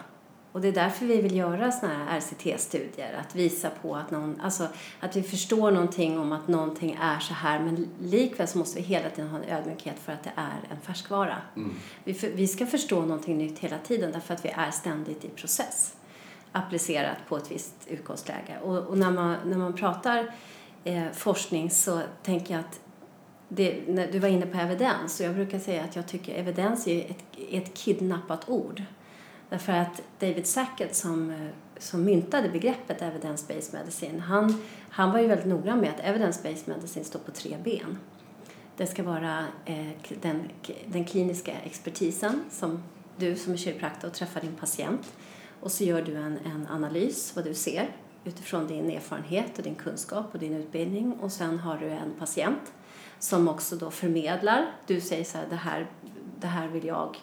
[0.55, 4.41] Och det är därför vi vill göra såna här RCT-studier, att visa på att, någon,
[4.41, 4.67] alltså,
[4.99, 8.85] att vi förstår någonting om att någonting är så här, men likväl så måste vi
[8.85, 11.37] hela tiden ha en ödmjukhet för att det är en färskvara.
[11.55, 11.73] Mm.
[12.03, 15.29] Vi, för, vi ska förstå någonting nytt hela tiden därför att vi är ständigt i
[15.29, 15.95] process
[16.51, 18.57] applicerat på ett visst utgångsläge.
[18.63, 20.33] Och, och när, man, när man pratar
[20.83, 22.79] eh, forskning så tänker jag att
[23.47, 26.87] det, när du var inne på evidens och jag brukar säga att jag tycker evidens
[26.87, 28.83] är ett, ett kidnappat ord.
[29.49, 35.47] Därför att David Sackett som, som myntade begreppet evidence-based medicine, han, han var ju väldigt
[35.47, 37.97] noggrann med att evidence-based medicine står på tre ben.
[38.77, 39.88] Det ska vara eh,
[40.21, 40.49] den,
[40.86, 42.84] den kliniska expertisen som
[43.17, 45.13] du som är kiropraktor träffar din patient
[45.60, 47.89] och så gör du en, en analys, vad du ser
[48.23, 52.73] utifrån din erfarenhet och din kunskap och din utbildning och sen har du en patient
[53.19, 54.65] som också då förmedlar.
[54.88, 55.88] Du säger så här, det här,
[56.39, 57.17] det här vill jag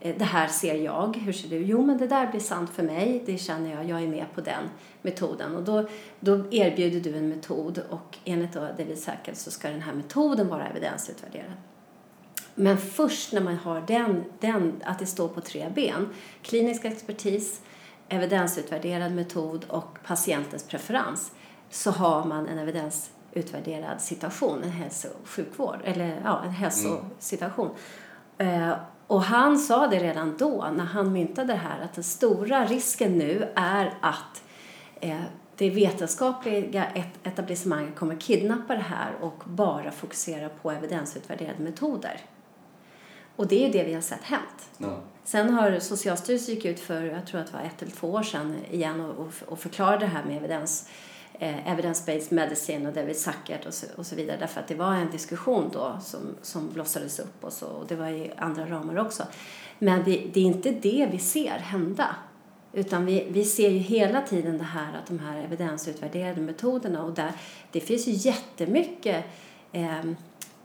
[0.00, 1.56] det här ser jag, hur ser du?
[1.56, 4.40] Jo, men det där blir sant för mig, det känner jag, jag är med på
[4.40, 4.64] den
[5.02, 5.56] metoden.
[5.56, 5.88] Och då,
[6.20, 10.66] då erbjuder du en metod och enligt David Sackett så ska den här metoden vara
[10.66, 11.52] evidensutvärderad.
[12.54, 16.08] Men först när man har den, den, att det står på tre ben,
[16.42, 17.60] klinisk expertis,
[18.08, 21.32] evidensutvärderad metod och patientens preferens,
[21.70, 27.70] så har man en evidensutvärderad situation, en hälso och sjukvård, eller ja, en hälsosituation.
[28.38, 28.76] Mm.
[29.06, 33.18] Och han sa det redan då, när han myntade det här, att den stora risken
[33.18, 34.42] nu är att
[35.00, 35.20] eh,
[35.56, 36.86] det vetenskapliga
[37.22, 42.20] etablissemanget kommer kidnappa det här och bara fokusera på evidensutvärderade metoder.
[43.36, 44.70] Och det är det vi har sett hänt.
[44.78, 45.00] Ja.
[45.24, 48.22] Sen har Socialstyrelsen gick ut för, jag tror att det var ett eller två år
[48.22, 50.88] sedan igen och, och förklarade det här med evidens
[51.38, 54.36] eh, evidence-based medicine och David Sackert och så, och så vidare.
[54.40, 57.96] Därför att det var en diskussion då som, som blossades upp och så och det
[57.96, 59.22] var i andra ramar också.
[59.78, 62.16] Men det, det är inte det vi ser hända.
[62.72, 67.12] Utan vi, vi ser ju hela tiden det här att de här evidensutvärderade metoderna och
[67.14, 67.32] där,
[67.72, 69.24] det finns ju jättemycket
[69.72, 70.16] ehm,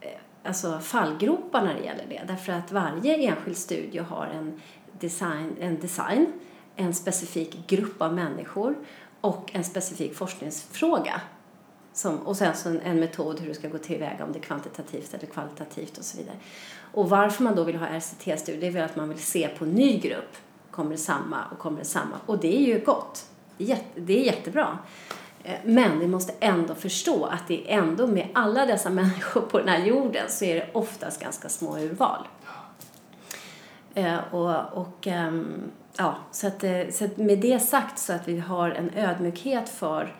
[0.02, 0.10] eh,
[0.44, 2.22] alltså fallgropar när det gäller det.
[2.28, 4.62] Därför att varje enskild studie har en
[5.00, 6.34] design, en design
[6.76, 8.76] en specifik grupp av människor
[9.22, 11.22] och en specifik forskningsfråga.
[11.94, 14.44] Som, och sen så en, en metod hur du ska gå tillväga, om det är
[14.44, 16.36] kvantitativt eller kvalitativt och så vidare.
[16.94, 19.72] Och varför man då vill ha RCT-studier är väl att man vill se på en
[19.72, 20.38] ny grupp.
[20.72, 22.16] Kommer det samma och kommer det samma?
[22.26, 23.26] Och det är ju gott.
[23.96, 24.78] Det är jättebra.
[25.44, 29.60] Eh, men vi måste ändå förstå att det är ändå med alla dessa människor på
[29.60, 32.28] den här jorden så är det oftast ganska små urval.
[33.94, 38.28] Eh, och, och um, ja, så, att, eh, så att med det sagt så att
[38.28, 40.16] vi har en ödmjukhet för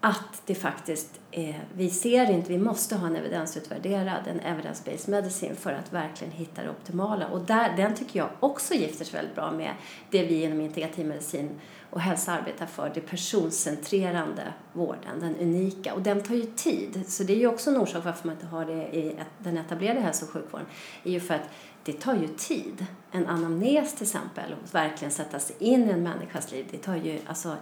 [0.00, 5.54] att det faktiskt är, vi ser inte, vi måste ha en evidensutvärderad, en evidence-based medicine
[5.54, 7.26] för att verkligen hitta det optimala.
[7.26, 9.70] Och där, den tycker jag också gifter sig väldigt bra med
[10.10, 11.50] det vi inom integrativ medicin
[11.90, 15.94] och hälsa arbetar för, det personcentrerande vården, den unika.
[15.94, 18.46] Och den tar ju tid, så det är ju också en orsak varför man inte
[18.46, 20.66] har det i den etablerade hälso och sjukvården,
[21.04, 21.48] är ju för att
[21.84, 22.86] det tar ju tid.
[23.10, 26.96] En anamnes till exempel, och verkligen sätta sig in i en människas liv, det tar
[26.96, 27.56] ju alltså,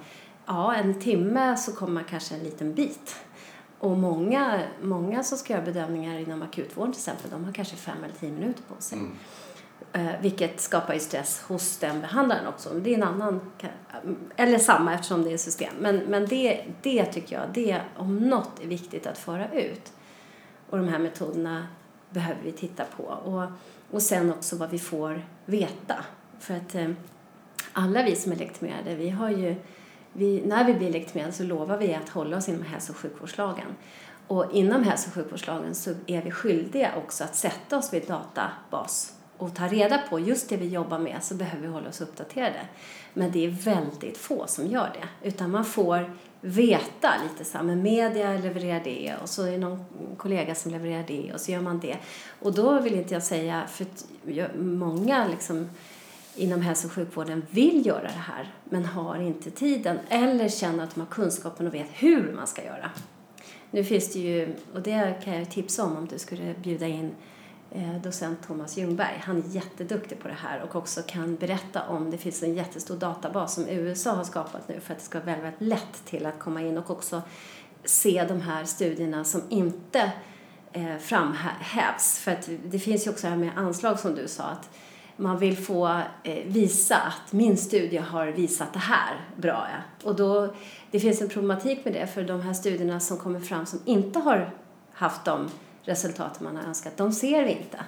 [0.46, 3.16] ja en timme så kommer man kanske en liten bit.
[3.78, 8.04] Och många, många som ska göra bedömningar inom akutvården till exempel, de har kanske fem
[8.04, 8.98] eller tio minuter på sig.
[8.98, 9.16] Mm.
[9.92, 12.74] Eh, vilket skapar ju stress hos den behandlaren också.
[12.74, 13.40] Det är en annan,
[14.36, 15.74] eller samma eftersom det är system.
[15.80, 19.92] Men, men det, det tycker jag, det om något är viktigt att föra ut.
[20.70, 21.66] Och de här metoderna
[22.10, 23.02] behöver vi titta på.
[23.02, 23.44] Och,
[23.92, 26.04] och sen också vad vi får veta.
[26.38, 26.90] För att eh,
[27.72, 29.54] alla vi som är legitimerade, vi har ju,
[30.12, 33.66] vi, när vi blir legitimerade så lovar vi att hålla oss inom hälso och sjukvårdslagen.
[34.26, 39.14] Och inom hälso och sjukvårdslagen så är vi skyldiga också att sätta oss vid databas
[39.36, 42.60] och ta reda på just det vi jobbar med så behöver vi hålla oss uppdaterade.
[43.14, 45.28] Men det är väldigt få som gör det.
[45.28, 49.58] Utan man får veta lite så här, men media levererar det och så är det
[49.58, 49.84] någon
[50.16, 51.96] kollega som levererar det och så gör man det.
[52.40, 53.86] Och då vill inte jag säga, för
[54.58, 55.68] många liksom
[56.36, 60.94] inom hälso och sjukvården vill göra det här men har inte tiden eller känner att
[60.94, 62.90] de har kunskapen och vet hur man ska göra.
[63.70, 67.10] Nu finns det ju, och det kan jag tipsa om om du skulle bjuda in
[67.74, 69.22] Eh, docent Thomas Ljungberg.
[69.24, 72.96] Han är jätteduktig på det här och också kan berätta om, det finns en jättestor
[72.96, 76.38] databas som USA har skapat nu för att det ska vara väldigt lätt till att
[76.38, 77.22] komma in och också
[77.84, 80.12] se de här studierna som inte
[80.72, 82.18] eh, framhävs.
[82.18, 84.70] För att det finns ju också det här med anslag som du sa att
[85.16, 89.68] man vill få eh, visa att min studie har visat det här bra.
[89.70, 90.08] Ja.
[90.08, 90.54] Och då,
[90.90, 94.18] det finns en problematik med det för de här studierna som kommer fram som inte
[94.18, 94.50] har
[94.92, 95.50] haft de
[95.84, 97.84] resultat man har önskat, de ser vi inte.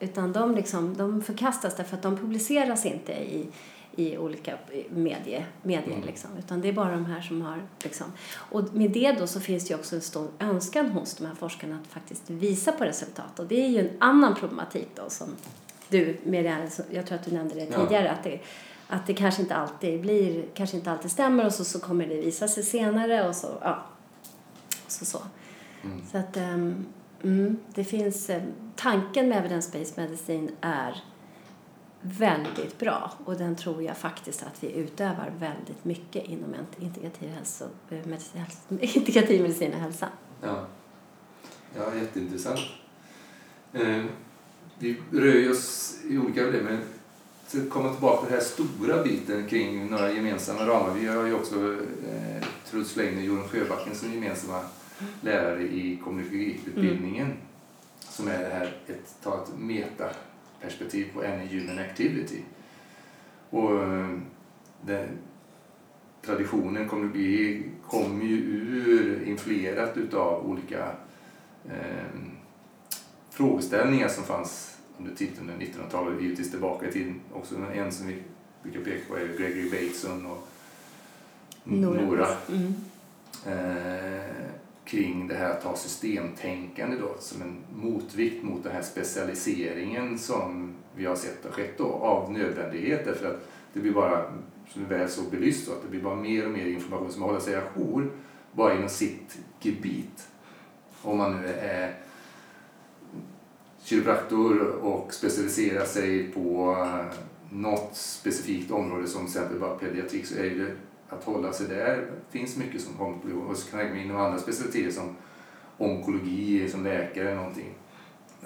[0.00, 3.48] Utan de, liksom, de förkastas därför att de publiceras inte i,
[3.96, 4.58] i olika
[4.90, 6.06] medier, medier mm.
[6.06, 8.06] liksom, utan det är bara de här som har liksom.
[8.34, 11.34] Och med det då så finns det ju också en stor önskan hos de här
[11.34, 15.28] forskarna att faktiskt visa på resultat och det är ju en annan problematik då som
[15.88, 18.12] du, Miriam, jag tror att du nämnde det tidigare, ja.
[18.12, 18.40] att, det,
[18.88, 22.14] att det kanske inte alltid blir, kanske inte alltid stämmer och så, så kommer det
[22.14, 23.86] visa sig senare och så, ja.
[24.86, 25.18] Så, så.
[25.84, 26.02] Mm.
[26.12, 26.86] så att, um,
[27.22, 28.42] mm, det finns, eh,
[28.76, 31.04] tanken med evidence-based medicin är
[32.02, 37.64] väldigt bra och den tror jag faktiskt att vi utövar väldigt mycket inom integrativ, hälso,
[37.90, 38.44] eh, medicin,
[38.80, 40.08] integrativ medicin och hälsa.
[40.42, 40.66] Ja,
[41.76, 42.60] ja jätteintressant.
[43.72, 44.04] Eh,
[44.78, 46.80] vi rör oss i olika problem men
[47.58, 50.94] att komma tillbaka till den här stora biten kring några gemensamma ramar.
[50.94, 51.72] Vi har ju också
[52.12, 54.60] eh, Truls Leijner och Jorun Sjöbacken som gemensamma
[55.20, 57.38] lärare i kommunikiutbildningen mm.
[58.00, 62.42] som är det här ett, ta ett metaperspektiv på any human activity.
[63.50, 64.18] Och eh,
[64.80, 65.08] den,
[66.22, 70.92] traditionen kommunici kommer ju ur, influerat utav olika
[71.68, 72.20] eh,
[73.30, 77.20] frågeställningar som fanns under titeln 1900-talet, givetvis tillbaka i tiden.
[77.32, 78.22] Också en som vi
[78.62, 80.48] brukar peka på är Gregory Bateson och
[81.64, 82.00] Nora.
[82.00, 82.26] Nora.
[82.48, 82.74] Mm.
[83.46, 84.50] Eh,
[84.90, 90.74] kring det här att ha systemtänkande då, som en motvikt mot den här specialiseringen som
[90.96, 94.24] vi har sett har skett då, av nödvändighet därför att det blir bara,
[94.68, 97.22] som vi väl så belyst, så att det blir bara mer och mer information som
[97.22, 98.10] håller sig ajour
[98.52, 100.28] bara inom sitt gebit.
[101.02, 101.94] Om man nu är
[103.82, 106.76] kiropraktor och specialiserar sig på
[107.50, 110.76] något specifikt område som till exempel bara pediatrik så är det
[111.10, 111.96] att hålla sig där.
[111.96, 115.16] Det finns mycket som kommer och så kan jag gå in andra specialiteter som
[115.78, 117.74] onkologi som läkare eller någonting.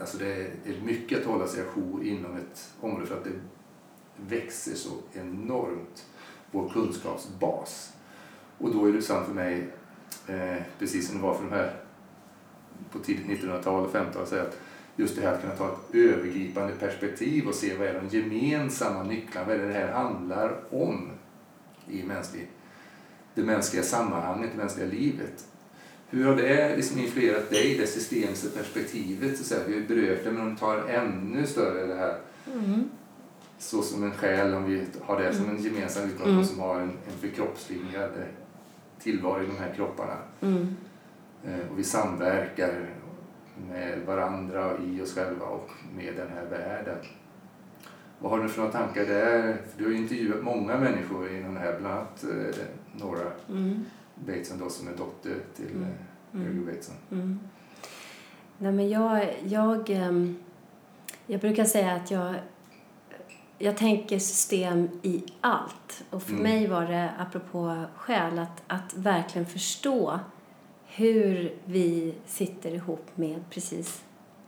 [0.01, 0.33] Alltså det
[0.65, 3.41] är mycket att hålla sig ajour inom ett område för att det
[4.17, 6.07] växer så enormt,
[6.51, 7.93] vår kunskapsbas.
[8.59, 9.69] Och då är det sant för mig,
[10.27, 11.77] eh, precis som det var för de här
[12.93, 14.59] på tidigt 1900-tal och 1500-tal, att
[14.97, 19.03] just det här att kunna ta ett övergripande perspektiv och se vad är de gemensamma
[19.03, 21.11] nycklarna, vad är det det här handlar om
[21.89, 22.49] i mänsklig,
[23.35, 25.47] det mänskliga sammanhanget, det mänskliga livet.
[26.09, 29.39] Hur har det liksom influerat dig, det systemiska perspektivet?
[29.39, 32.19] Så att vi har berört det, men om vi tar ännu större det här
[32.55, 32.91] mm.
[33.59, 35.63] så som en själ, om vi har det som en mm.
[35.63, 36.45] gemensam utgångspunkt mm.
[36.45, 38.11] som har en, en förkroppsligad
[39.01, 40.17] tillvaro i de här kropparna.
[40.41, 40.77] Mm.
[41.45, 42.89] Eh, och vi samverkar
[43.71, 46.97] med varandra, i oss själva och med den här världen.
[48.25, 49.43] Vad har du för några tankar där?
[49.43, 53.85] För du har intervjuat många människor inom det här, bland annat eh, Nora mm.
[54.15, 55.89] Bateson då, som är dotter till mm.
[56.33, 56.67] Gregory mm.
[56.67, 56.95] Bateson.
[57.11, 57.41] Mm.
[58.59, 60.37] Nej, men jag, jag, ehm,
[61.27, 62.35] jag brukar säga att jag,
[63.59, 66.05] jag tänker system i allt.
[66.11, 66.43] Och för mm.
[66.43, 70.21] mig var det, apropå själ, att, att verkligen förstå
[70.87, 74.04] hur vi sitter ihop med precis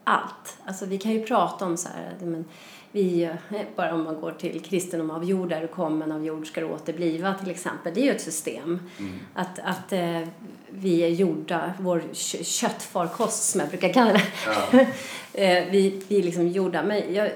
[0.06, 0.56] allt.
[0.64, 2.44] Alltså vi kan ju prata om så här, men
[2.92, 6.46] vi, eh, bara om man går till kristendom av jord är du kommen, av jord
[6.46, 7.94] ska du återbliva till exempel.
[7.94, 8.80] Det är ju ett system.
[8.98, 9.18] Mm.
[9.34, 10.20] Att, att eh,
[10.70, 12.02] vi är gjorda, vår
[12.42, 14.22] köttfarkost som jag brukar kalla det.
[14.46, 14.80] Ja.
[15.32, 16.82] eh, vi, vi är liksom gjorda.
[16.82, 17.30] Men jag,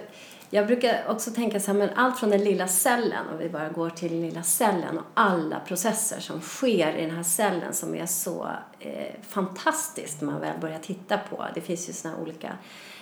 [0.51, 3.69] jag brukar också tänka så här, men allt från den lilla cellen, om vi bara
[3.69, 7.95] går till den lilla cellen och alla processer som sker i den här cellen som
[7.95, 11.47] är så eh, fantastiskt när man väl börjar titta på.
[11.55, 12.59] Det finns ju sådana olika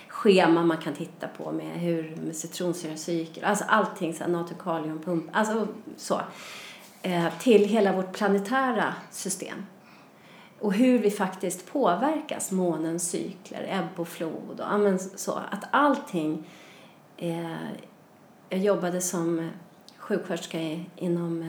[0.07, 6.21] scheman man kan titta på med hur med citronsyracykel, alltså allting så natriumkaliumpump, alltså så.
[7.01, 9.65] Eh, till hela vårt planetära system.
[10.59, 15.39] Och hur vi faktiskt påverkas, månens cykler, ebb och flod och så.
[15.51, 16.47] Att allting
[17.21, 17.69] Eh,
[18.49, 19.49] jag jobbade som
[19.97, 20.59] sjuksköterska
[20.95, 21.41] inom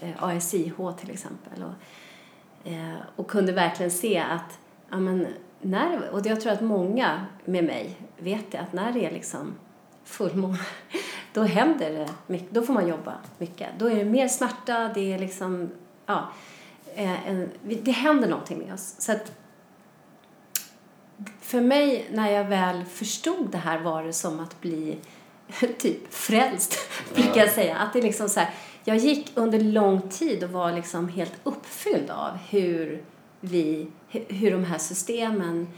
[0.00, 4.58] eh, eh ASIH till exempel och, eh, och kunde verkligen se att
[4.90, 5.26] ja, men,
[5.60, 9.54] när, och jag tror att många med mig vet det, att när det är liksom
[10.04, 10.58] fullmåne
[11.32, 13.68] då händer det mycket, då får man jobba mycket.
[13.78, 15.70] Då är det mer smärta, det är liksom,
[16.06, 16.32] ja,
[16.94, 18.94] eh, en, det händer någonting med oss.
[18.98, 19.32] Så att,
[21.40, 24.98] för mig, när jag väl förstod det här, var det som att bli
[25.78, 26.78] typ frälst,
[27.14, 27.76] brukar jag säga.
[27.76, 28.50] Att det liksom så här,
[28.84, 33.02] jag gick under lång tid och var liksom helt uppfylld av hur
[33.40, 35.68] vi, hur de här systemen,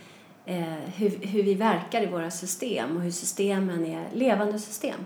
[0.45, 5.01] eh, hur, hur vi verkar i våra system och hur systemen är levande system.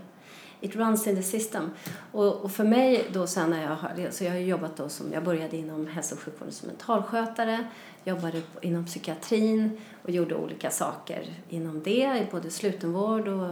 [0.61, 1.70] It runs in the system.
[2.12, 5.12] Och, och för mig då sen när jag har, så jag har jobbat då som,
[5.12, 7.66] jag började inom hälso och sjukvården som mentalskötare,
[8.05, 13.50] jobbade inom psykiatrin och gjorde olika saker inom det, både slutenvård och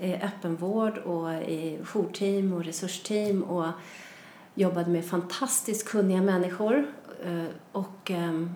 [0.00, 3.66] eh, öppenvård och i jourteam och resursteam och
[4.54, 6.86] jobbade med fantastiskt kunniga människor.
[7.24, 8.50] Eh, och ehm,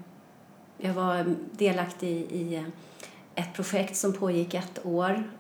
[0.78, 2.64] jag var delaktig i eh,
[3.34, 5.30] ett projekt som pågick ett år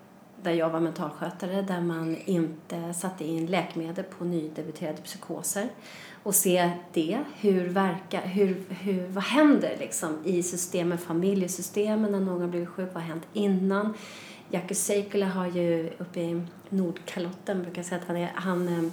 [0.42, 5.68] där jag var mentalskötare där man inte satte in läkemedel på nydebuterade psykoser
[6.22, 12.50] och se det, hur verkar, hur, hur, vad händer liksom i systemen, familjesystemen när någon
[12.50, 13.94] blir sjuk, vad har hänt innan?
[14.50, 18.90] Jackie Seikula har ju uppe i Nordkalotten brukar säga att han är, han, eh,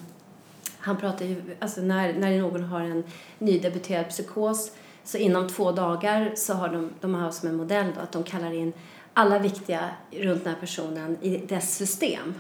[0.79, 3.03] han pratar ju, alltså när, när någon har en
[3.39, 4.71] nydebuterad psykos
[5.03, 8.23] så inom två dagar så har de, de har som en modell då, att de
[8.23, 8.73] kallar in
[9.17, 12.33] alla viktiga runt den här personen i dess system.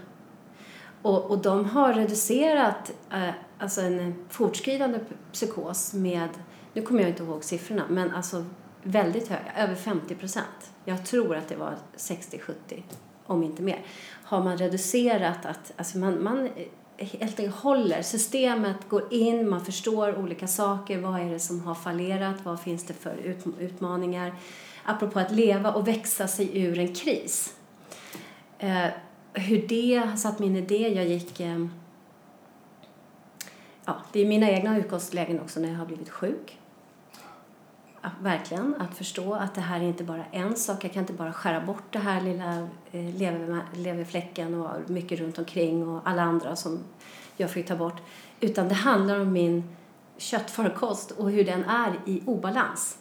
[1.01, 4.99] Och, och de har reducerat eh, alltså en fortskridande
[5.31, 6.29] psykos med,
[6.73, 8.45] nu kommer jag inte ihåg siffrorna, men alltså
[8.83, 10.71] väldigt höga, över 50 procent.
[10.85, 12.53] Jag tror att det var 60-70,
[13.25, 13.85] om inte mer.
[14.23, 16.49] Har man reducerat att, alltså man, man
[16.97, 21.75] helt enkelt håller, systemet går in, man förstår olika saker, vad är det som har
[21.75, 24.33] fallerat, vad finns det för utmaningar
[24.87, 27.55] apropå att leva och växa sig ur en kris.
[28.59, 28.87] Eh,
[29.33, 30.93] hur det satt min idé.
[30.95, 31.39] Jag gick...
[31.39, 31.65] Eh,
[33.85, 36.59] ja, det är mina egna utgångslägen också när jag har blivit sjuk.
[38.01, 40.83] Ja, verkligen, att förstå att det här är inte bara en sak.
[40.83, 43.15] Jag kan inte bara skära bort det här lilla eh,
[43.73, 46.79] leverfläcken och mycket runt omkring och alla andra som
[47.37, 48.01] jag fick ta bort.
[48.39, 49.75] Utan det handlar om min
[50.17, 52.97] köttförkost och hur den är i obalans.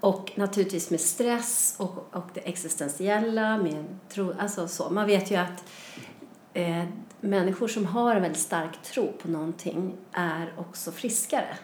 [0.00, 3.58] Och naturligtvis med stress och, och det existentiella.
[3.58, 4.90] Med tro, alltså så.
[4.90, 5.64] Man vet ju att
[6.54, 6.84] eh,
[7.20, 11.56] människor som har en väldigt stark tro på någonting är också friskare.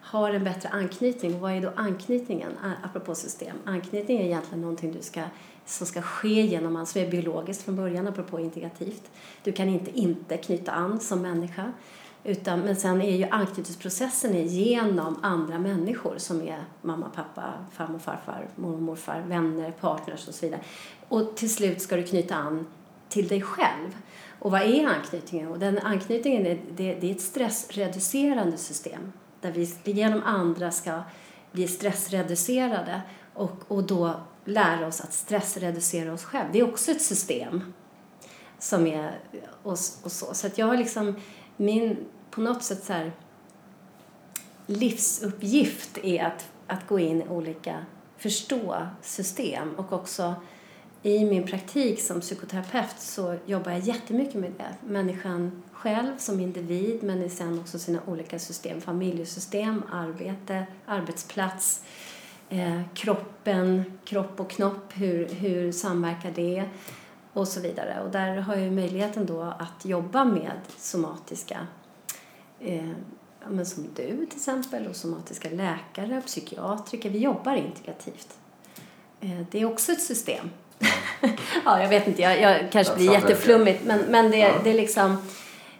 [0.00, 1.34] Har en bättre anknytning.
[1.34, 2.52] Och vad är då anknytningen?
[2.82, 3.56] Apropå system.
[3.64, 5.22] Anknytning är egentligen någonting du ska,
[5.66, 9.10] som ska ske genom, som är biologiskt från början, apropå integrativt.
[9.42, 11.72] Du kan inte inte knyta an som människa.
[12.24, 18.48] Utan, men sen är ju anknytningsprocessen genom andra människor som är mamma, pappa, farmor, farfar,
[18.56, 20.60] mormor, morfar, vänner, partners och så vidare.
[21.08, 22.66] Och till slut ska du knyta an
[23.08, 23.96] till dig själv.
[24.38, 25.48] Och vad är anknytningen?
[25.48, 31.02] Och den anknytningen är, det, det är ett stressreducerande system där vi genom andra ska
[31.52, 33.02] bli stressreducerade
[33.34, 34.14] och, och då
[34.44, 36.52] lära oss att stressreducera oss själva.
[36.52, 37.72] Det är också ett system
[38.58, 39.18] som är
[39.62, 40.34] och, och så.
[40.34, 41.16] Så att jag har liksom
[41.58, 41.96] min
[42.30, 43.12] på något sätt så här,
[44.66, 47.86] livsuppgift är att, att gå in i olika,
[48.16, 49.74] förstå system.
[49.74, 50.34] Och också
[51.02, 54.88] i min praktik som psykoterapeut så jobbar jag jättemycket med det.
[54.92, 61.84] Människan själv som individ men sen också sina olika system, familjesystem, arbete, arbetsplats,
[62.48, 66.64] eh, kroppen, kropp och knopp, hur, hur samverkar det?
[67.32, 68.02] Och så vidare.
[68.04, 71.66] Och där har jag möjligheten då att jobba med somatiska
[72.60, 72.90] eh,
[73.50, 77.10] men som du till exempel och somatiska läkare, psykiatriker.
[77.10, 78.38] Vi jobbar integrativt.
[79.20, 80.50] Eh, det är också ett system.
[81.64, 84.54] ja, jag vet inte, jag, jag kanske blir jätteflummigt men, men det, ja.
[84.64, 85.16] det är liksom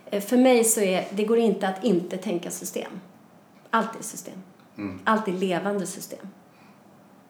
[0.07, 3.01] eh, för mig så är det går inte att inte tänka system.
[3.71, 4.35] Allt är system.
[4.77, 5.01] Mm.
[5.05, 6.29] Allt är levande system.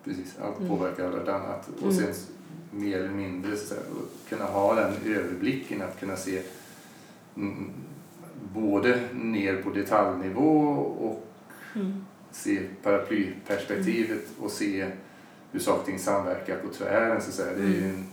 [0.05, 0.69] Precis, allt mm.
[0.69, 1.35] påverkar mm.
[1.35, 1.69] annat.
[1.83, 2.15] Och sen
[2.71, 3.57] mer eller mindre
[4.29, 6.43] kunna ha den överblicken, att kunna se
[7.37, 7.71] mm,
[8.55, 11.27] både ner på detaljnivå och
[11.75, 12.05] mm.
[12.31, 14.45] se paraplyperspektivet mm.
[14.45, 14.87] och se
[15.53, 17.23] hur saker och ting samverkar på tvären.
[17.23, 17.43] Så.
[17.43, 17.91] Det är mm.
[17.91, 18.07] en,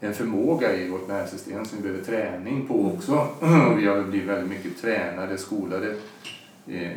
[0.00, 2.92] en förmåga i vårt nervsystem som vi behöver träning på mm.
[2.92, 3.28] också.
[3.76, 5.94] vi har blivit väldigt mycket tränade, skolade
[6.66, 6.90] eh,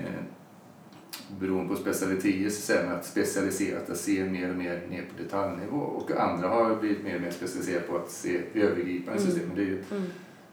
[1.40, 5.24] beroende på specialiteter så säger man att specialiserat att se mer och mer ner på
[5.24, 9.32] detaljnivå och andra har blivit mer och mer specialiserade på att se övergripande mm.
[9.32, 9.48] system.
[9.48, 10.04] Men det är ju mm.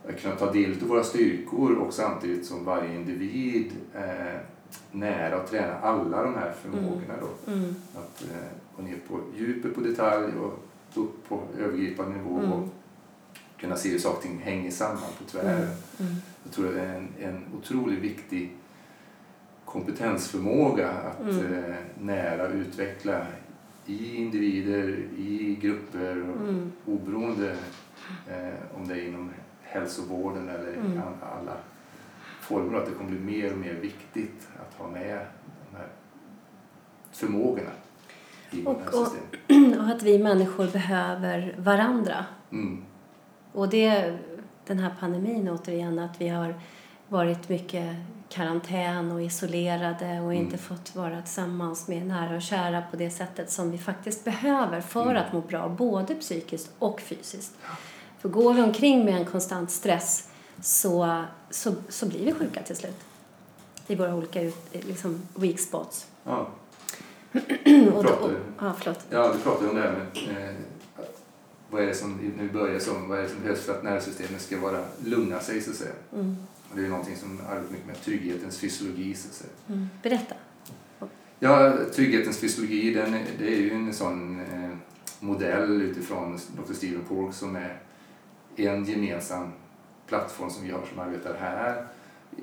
[0.09, 4.41] att kunna ta del av våra styrkor och samtidigt som varje individ eh,
[4.91, 7.53] nära att träna alla de här förmågorna då.
[7.53, 7.65] Mm.
[7.65, 7.75] mm.
[7.95, 12.53] Att eh, gå ner på djupet på detalj och upp på övergripande nivå mm.
[12.53, 12.69] och
[13.59, 15.69] kunna se hur saker och ting hänger samman på tvären.
[15.99, 16.13] Mm.
[16.45, 18.53] Jag tror det är en, en otroligt viktig
[19.73, 21.55] kompetensförmåga att mm.
[21.55, 23.27] eh, nära utveckla
[23.87, 26.73] i individer, i grupper, mm.
[26.87, 27.57] oberoende
[28.29, 29.31] eh, om det är inom
[29.63, 31.01] hälsovården eller mm.
[31.21, 31.57] alla
[32.41, 32.79] former.
[32.79, 35.27] Att det kommer bli mer och mer viktigt att ha med
[35.71, 35.89] de här
[37.13, 37.71] förmågorna
[38.51, 39.09] i och, och,
[39.79, 42.25] och, att vi människor behöver varandra.
[42.51, 42.85] Mm.
[43.53, 44.19] Och det
[44.67, 46.55] den här pandemin återigen, att vi har
[47.09, 47.97] varit mycket
[48.31, 53.51] karantän och isolerade och inte fått vara tillsammans med nära och kära på det sättet
[53.51, 57.53] som vi faktiskt behöver för att må bra, både psykiskt och fysiskt.
[58.19, 60.29] För går vi omkring med en konstant stress
[60.63, 62.97] så, så, så blir vi sjuka till slut
[63.87, 66.07] i våra olika ut, liksom weak spots.
[66.25, 66.49] Ja.
[67.93, 69.07] då, pratar och, du- ja, förlåt.
[69.11, 70.55] Ja, du pratade om det här med eh,
[71.71, 74.41] vad är det som nu börjar som, vad är det som behövs för att nervsystemet
[74.41, 75.93] ska vara lugna sig så att säga.
[76.15, 76.37] Mm,
[76.71, 79.53] Och det är någonting som arbetar mycket med trygghetens fysiologi så att säga.
[79.69, 79.89] mm.
[80.03, 80.35] Berätta.
[81.39, 84.71] Ja, trygghetens fysiologi den, det är ju en sån eh,
[85.21, 86.73] modell utifrån Dr.
[86.73, 87.81] Stephen Polk som är
[88.57, 89.53] en gemensam
[90.07, 91.87] plattform som vi har som arbetar här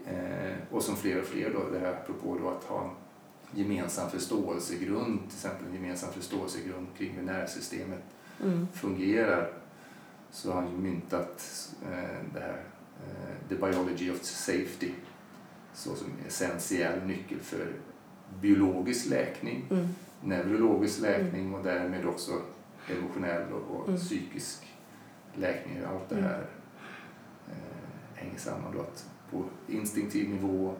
[0.06, 4.10] eh, och som fler och fler då, det här apropå då att ha en gemensam
[4.10, 8.04] förståelsegrund, till exempel en gemensam förståelsegrund kring hur nervsystemet
[8.44, 9.54] Mm, fungerar
[10.32, 12.64] så har han ju myntat eh, det här
[13.50, 14.92] The Biology of Safety
[15.74, 17.68] så som essentiell nyckel för
[18.42, 19.88] biologisk läkning, mm,
[20.24, 22.32] neurologisk läkning och därmed också
[22.98, 24.00] emotionell och, och Mm.
[24.00, 24.68] psykisk
[25.36, 25.78] läkning.
[25.94, 26.28] Allt det Mm.
[26.30, 26.46] här
[27.50, 27.56] eh,
[28.16, 30.74] hänger samman då att på instinktiv nivå,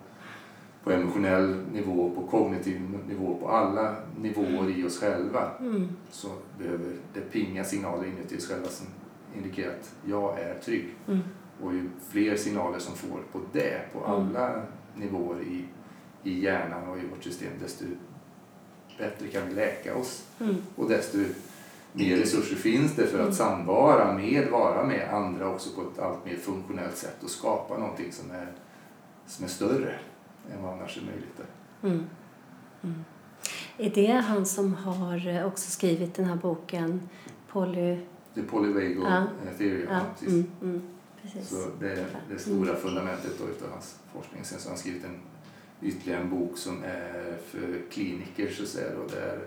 [0.84, 6.96] på emotionell nivå, på kognitiv nivå, på alla nivåer i oss själva mm, så behöver
[7.14, 8.88] det pinga signaler inuti oss själva som
[9.38, 10.96] indikerar att jag är trygg.
[11.08, 11.20] mm,
[11.64, 14.12] Och ju fler signaler som får på det, på Mm.
[14.12, 14.62] alla
[14.96, 15.66] nivåer i,
[16.24, 17.86] i hjärnan och i vårt system, desto
[18.98, 20.24] bättre kan vi läka oss.
[20.40, 21.18] mm, Och desto
[21.94, 23.34] mer resurser finns det för att Mm.
[23.34, 28.12] samvara med, vara med andra också på ett allt mer funktionellt sätt och skapa någonting
[28.12, 28.48] som är,
[29.28, 29.94] som är större
[30.54, 31.42] än vad annars är möjligt.
[31.84, 32.04] mm,
[32.84, 33.04] mm.
[33.78, 37.10] Är det han som har eh, också skrivit den här boken
[37.52, 37.98] Poly...
[38.36, 38.98] The polyvagal
[39.46, 39.52] Ja.
[39.58, 39.86] theory.
[39.90, 40.46] Ja, precis
[41.34, 41.50] precis.
[41.50, 44.44] Så det är det stora fundamentet då utav hans forskning.
[44.44, 45.20] Sen så har han skrivit en,
[45.82, 49.40] ytterligare en bok som är för kliniker så att säga, då, där,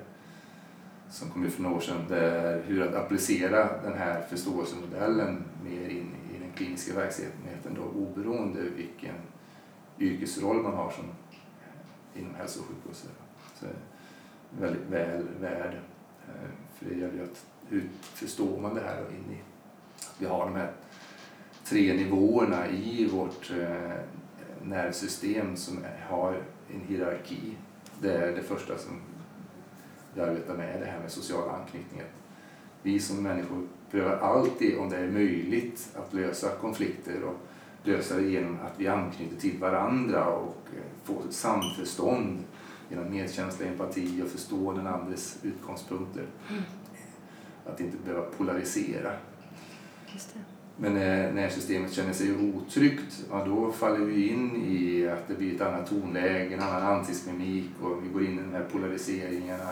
[1.11, 5.89] som kom ut för några år sedan, där hur att applicera den här förståelsemodellen mer
[5.89, 9.15] in i den kliniska verksamheten då, oberoende vilken
[9.99, 12.95] yrkesroll man har som eh, inom hälso och sjukvård.
[12.95, 13.07] Så,
[13.61, 13.73] så är
[14.61, 15.75] väldigt väl värd.
[16.29, 19.43] Eh, för det gäller ju att hur förstår man det här då in i
[20.01, 20.73] att vi har de här
[21.71, 24.01] tre nivåerna i vårt eh,
[24.63, 26.43] nervsystem som har
[26.75, 27.57] en hierarki.
[28.01, 29.01] Det är det första som
[30.15, 32.03] vi arbetar med, det här med social anknytning.
[32.83, 37.37] Vi som människor prövar alltid, om det är möjligt, att lösa konflikter och
[37.85, 42.39] lösa det genom att vi anknyter till varandra och eh, får ett samförstånd
[42.89, 46.27] genom medkänsla, empati och förstå den andres utgångspunkter.
[47.67, 49.13] Att inte behöva polarisera.
[50.13, 50.60] Just det.
[50.83, 55.35] Men när, när systemet känner sig otryggt, ja, då faller vi in i att det
[55.35, 59.71] blir ett annat tonläge, en annan ansiktsmimik och vi går in i de här polariseringarna.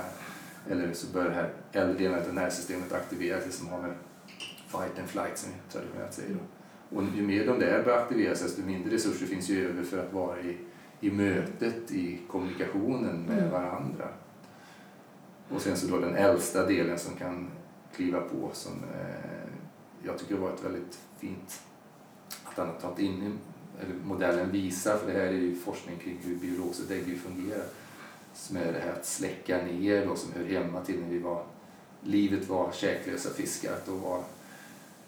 [0.70, 3.92] Eller så börjar det här äldre delen av nervsystemet aktiveras, det som har med
[4.66, 6.34] fight and flight som vi traditionellt säger.
[6.34, 6.40] Då.
[6.96, 10.12] Och ju mer de där börjar aktiveras, desto mindre resurser finns ju över för att
[10.12, 10.56] vara i,
[11.00, 13.50] i mötet, i kommunikationen med Mm.
[13.50, 14.08] varandra.
[15.48, 17.50] Och sen så då den äldsta delen som kan
[17.96, 19.37] kliva på som eh,
[20.04, 21.62] jag tycker det var ett väldigt fint
[22.44, 23.38] att han har tagit in
[23.80, 27.64] eller modellen visar, för det här är ju forskning kring hur biologiskt däggdjur fungerar,
[28.34, 31.44] som är det här att släcka ner då, som hör hemma till när vi var,
[32.02, 34.22] livet var käklösa fiskar, att då var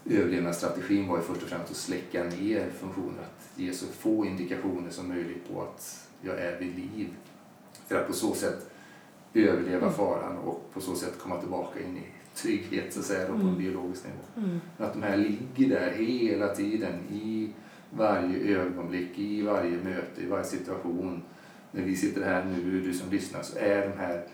[0.04, 4.90] överlevnadsstrategin var ju först och främst att släcka ner funktioner, att ge så få indikationer
[4.90, 7.08] som möjligt på att jag är vid liv.
[7.86, 8.70] För att på så sätt
[9.34, 9.92] överleva Mm.
[9.92, 13.40] faran och på så sätt komma tillbaka in i trygghet så att säga, då, på
[13.40, 13.58] en Mm.
[13.58, 14.46] biologisk nivå.
[14.48, 17.50] Mm, Att de här ligger där hela tiden i
[17.90, 21.22] varje ögonblick, i varje möte, i varje situation.
[21.72, 24.24] När vi sitter här nu, du som lyssnar, så är de här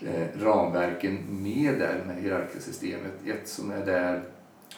[0.00, 3.12] eh, ramverken med där, här hierarkiska systemet.
[3.26, 4.22] Ett som är där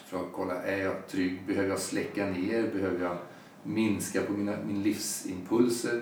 [0.05, 1.41] för att kolla, är jag trygg?
[1.47, 2.69] Behöver jag släcka ner?
[2.73, 3.17] Behöver jag
[3.63, 6.01] minska på mina min livsimpulser?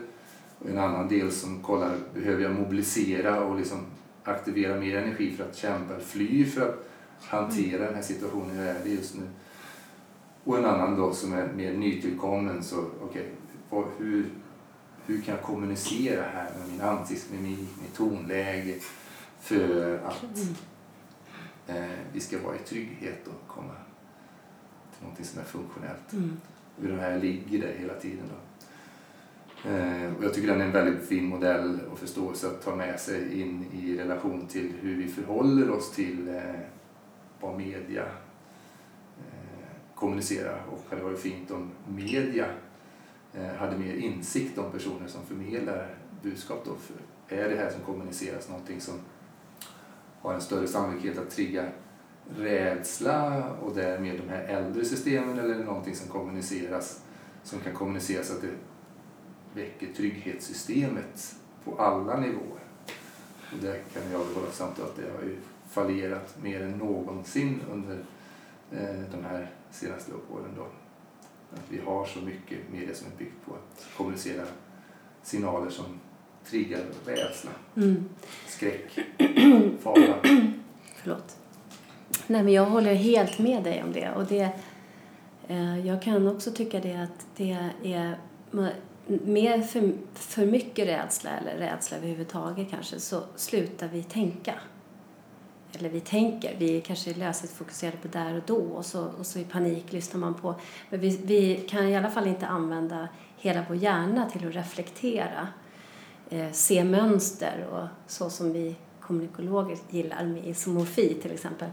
[0.59, 3.79] Och en annan del som kollar, behöver jag mobilisera och liksom
[4.27, 6.75] aktivera mer energi för att kämpa eller fly för att
[7.21, 9.21] hantera den här situationen jag är i just nu.
[10.43, 13.29] Och en annan då som är mer nytillkommen, så okej,
[13.69, 14.25] vad- hur,
[15.05, 18.75] hur kan jag kommunicera här med min ansiktsmimik, mitt tonläge
[19.39, 20.23] för att
[21.67, 23.73] eh, vi ska vara i trygghet och komma
[24.93, 26.13] till någonting som är funktionellt.
[26.13, 26.37] mm,
[26.77, 28.25] hur de här ligger där hela tiden.
[28.29, 28.35] Då.
[29.65, 32.99] Eh, och jag tycker den är en väldigt fin modell och förståelse att ta med
[32.99, 36.59] sig in i relation till hur vi förhåller oss till eh,
[37.39, 38.05] vad media
[39.17, 42.45] eh, kommunicerar och det hade varit fint om media
[43.57, 46.61] hade mer insikt om personer som förmedlar budskap.
[46.65, 46.71] Då.
[46.75, 46.95] För
[47.35, 48.93] är det här som kommuniceras någonting som
[50.21, 51.65] har en större sannolikhet att trigga
[52.37, 57.01] rädsla och därmed de här äldre systemen eller någonting som kommuniceras
[57.43, 58.49] som kan kommuniceras att det
[59.53, 62.61] väcker trygghetssystemet på alla nivåer.
[63.51, 65.37] Och där kan jag hålla samt att det har ju
[65.69, 67.95] fallerat mer än någonsin under
[68.71, 70.53] eh, de här senaste åren.
[70.55, 70.67] Då.
[71.53, 74.45] Att vi har så mycket media som är byggt på att kommunicera
[75.23, 75.85] signaler som
[76.45, 78.05] triggar rädsla, mm.
[78.47, 78.99] skräck,
[79.81, 80.15] fara.
[80.95, 81.37] Förlåt.
[82.27, 84.11] Nej, men jag håller helt med dig om det.
[84.11, 84.49] Och det
[85.47, 88.17] eh, jag kan också tycka det att det är
[89.07, 94.53] med för, för mycket rädsla eller rädsla överhuvudtaget kanske så slutar vi tänka.
[95.79, 99.25] Eller vi tänker, vi är kanske lösligt fokuserade på där och då och så, och
[99.25, 100.55] så i panik lyssnar man på.
[100.89, 105.47] Men vi, vi kan i alla fall inte använda hela vår hjärna till att reflektera,
[106.29, 111.69] eh, se mönster och så som vi kommunikologer gillar med isomorfi till exempel.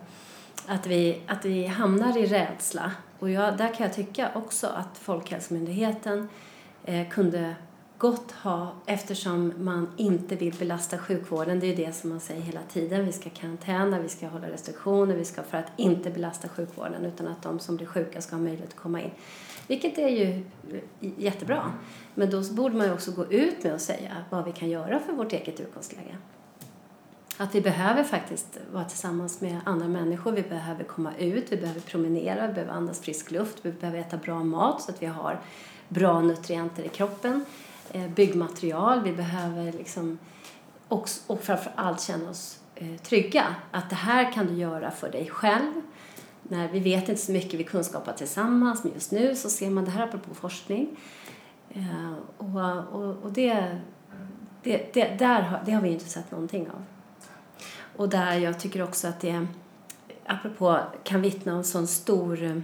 [0.66, 2.92] Att vi, att vi hamnar i rädsla.
[3.18, 6.28] Och jag, där kan jag tycka också att Folkhälsomyndigheten
[6.84, 7.54] eh, kunde
[7.98, 12.40] gott ha, eftersom man inte vill belasta sjukvården, det är ju det som man säger
[12.40, 16.48] hela tiden, vi ska karantäna, vi ska hålla restriktioner, vi ska för att inte belasta
[16.48, 19.10] sjukvården utan att de som blir sjuka ska ha möjlighet att komma in.
[19.66, 21.72] Vilket är ju eh, jättebra.
[22.14, 25.00] Men då borde man ju också gå ut med att säga vad vi kan göra
[25.00, 26.16] för vårt eget utgångsläge.
[27.36, 31.80] Att vi behöver faktiskt vara tillsammans med andra människor, vi behöver komma ut, vi behöver
[31.80, 35.40] promenera, vi behöver andas frisk luft, vi behöver äta bra mat så att vi har
[35.88, 37.44] bra nutrienter i kroppen,
[37.92, 40.18] eh, byggmaterial, vi behöver liksom
[40.88, 43.54] och, och framför allt känna oss eh, trygga.
[43.70, 45.72] Att det här kan du göra för dig själv.
[46.42, 49.84] När vi vet inte så mycket, vi kunskapar tillsammans, men just nu så ser man
[49.84, 50.96] det här apropå forskning.
[51.70, 52.60] Eh, och,
[52.92, 53.78] och, och det,
[54.62, 56.84] det, det, där har, det har vi inte sett någonting av.
[57.96, 59.46] Och där jag tycker också att det,
[60.26, 62.62] apropå, kan vittna om sån stor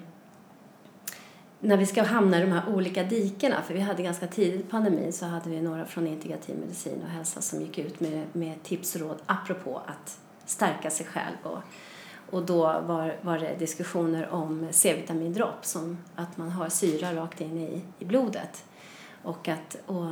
[1.60, 5.12] när vi ska hamna i de här olika dikena, för vi hade ganska tidigt pandemin
[5.12, 8.94] så hade vi några från integrativ medicin och hälsa som gick ut med, med tips
[8.94, 11.58] och råd apropå att stärka sig själv och,
[12.30, 17.58] och då var, var det diskussioner om C-vitamindropp, som att man har syra rakt in
[17.58, 18.64] i, i blodet.
[19.22, 20.04] Och att och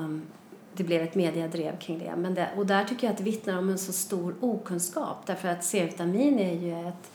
[0.74, 2.16] det blev ett mediadrev kring det.
[2.16, 5.48] Men det, och där tycker jag att det vittnar om en så stor okunskap därför
[5.48, 7.10] att C-vitamin är ju ett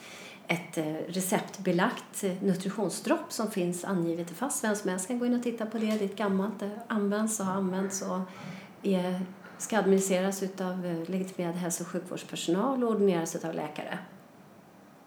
[0.47, 4.63] ett eh, receptbelagt nutritionsdropp som finns angivet i fast.
[4.63, 5.85] Vem som helst kan gå in och titta på det.
[5.85, 8.19] Det är ett gammalt, det används och har använts och
[8.83, 9.21] är,
[9.57, 13.99] ska administreras av eh, legitimerad hälso och sjukvårdspersonal och ordineras av läkare.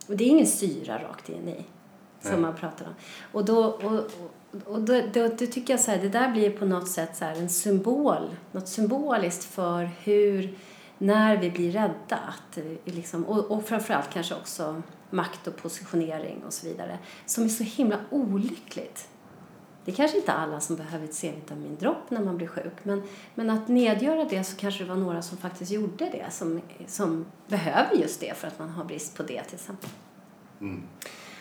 [0.09, 1.64] Och det är ingen syra rakt in i
[2.20, 2.95] som man pratar om.
[3.32, 4.11] Och då, och,
[4.64, 7.24] och då, då, då, tycker jag så här, det där blir på något sätt så
[7.24, 10.59] en symbol, något symboliskt för hur,
[10.99, 16.53] när vi blir rädda, att liksom, och, och framförallt kanske också makt och positionering och
[16.53, 19.09] så vidare, som är så himla olyckligt.
[19.85, 23.03] Det är kanske inte alla som behöver ett C-vitamindropp när man blir sjuk, men,
[23.35, 27.27] men att nedgöra det så kanske det var några som faktiskt gjorde det, som, som
[27.49, 29.91] behöver just det för att man har brist på det till exempel.
[30.61, 30.83] Mm.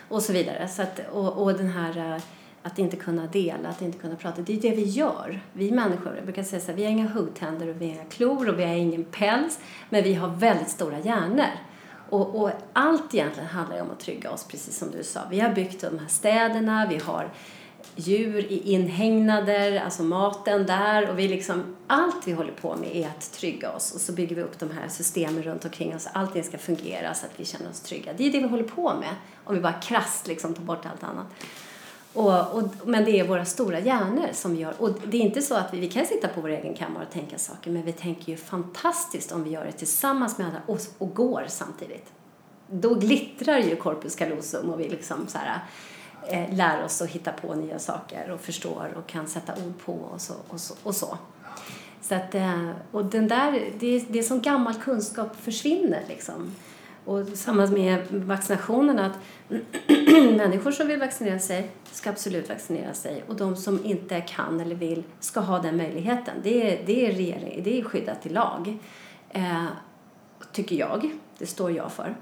[0.09, 0.67] Och så vidare.
[0.67, 2.21] Så att, och, och den här
[2.65, 4.41] att inte kunna dela, att inte kunna prata.
[4.41, 5.41] Det är det vi gör.
[5.53, 8.05] Vi människor, jag brukar säga så här, vi har inga huggtänder och vi har inga
[8.05, 9.59] klor och vi har ingen päls,
[9.89, 11.49] men vi har väldigt stora hjärnor.
[12.09, 15.21] Och, och, allt egentligen handlar ju om att trygga oss, precis som du sa.
[15.29, 17.29] Vi har byggt de här städerna, vi har
[17.95, 23.07] djur i inhägnader, alltså maten där och vi liksom, allt vi håller på med är
[23.07, 26.07] att trygga oss och så bygger vi upp de här systemen runt omkring oss.
[26.13, 28.13] Allting ska fungera så att vi känner oss trygga.
[28.13, 31.03] Det är det vi håller på med om vi bara krasst liksom tar bort allt
[31.03, 31.27] annat.
[32.15, 35.55] Och, och, men det är våra stora hjärnor som gör, och det är inte så
[35.55, 38.31] att vi, vi kan sitta på vår egen kammare och tänka saker, men vi tänker
[38.31, 42.13] ju fantastiskt om vi gör det tillsammans med andra och, och går samtidigt.
[42.67, 45.59] Då glittrar ju corpus callosum och vi liksom så här,
[46.27, 49.93] eh, lär oss att hitta på nya saker och förstår och kan sätta ord på
[49.93, 50.33] och så.
[50.47, 51.17] Och så, och så.
[52.01, 56.51] så att, eh, och den där, det, det är som gammal kunskap försvinner liksom.
[57.05, 59.05] Och samma med vaccinationerna.
[59.05, 59.17] att
[60.37, 64.75] människor som vill vaccinera sig ska absolut vaccinera sig och de som inte kan eller
[64.75, 66.33] vill ska ha den möjligheten.
[66.43, 68.77] Det är, det är, regering, det är skyddat i lag,
[69.29, 69.65] eh,
[70.51, 71.11] tycker jag.
[71.37, 72.15] Det står jag för.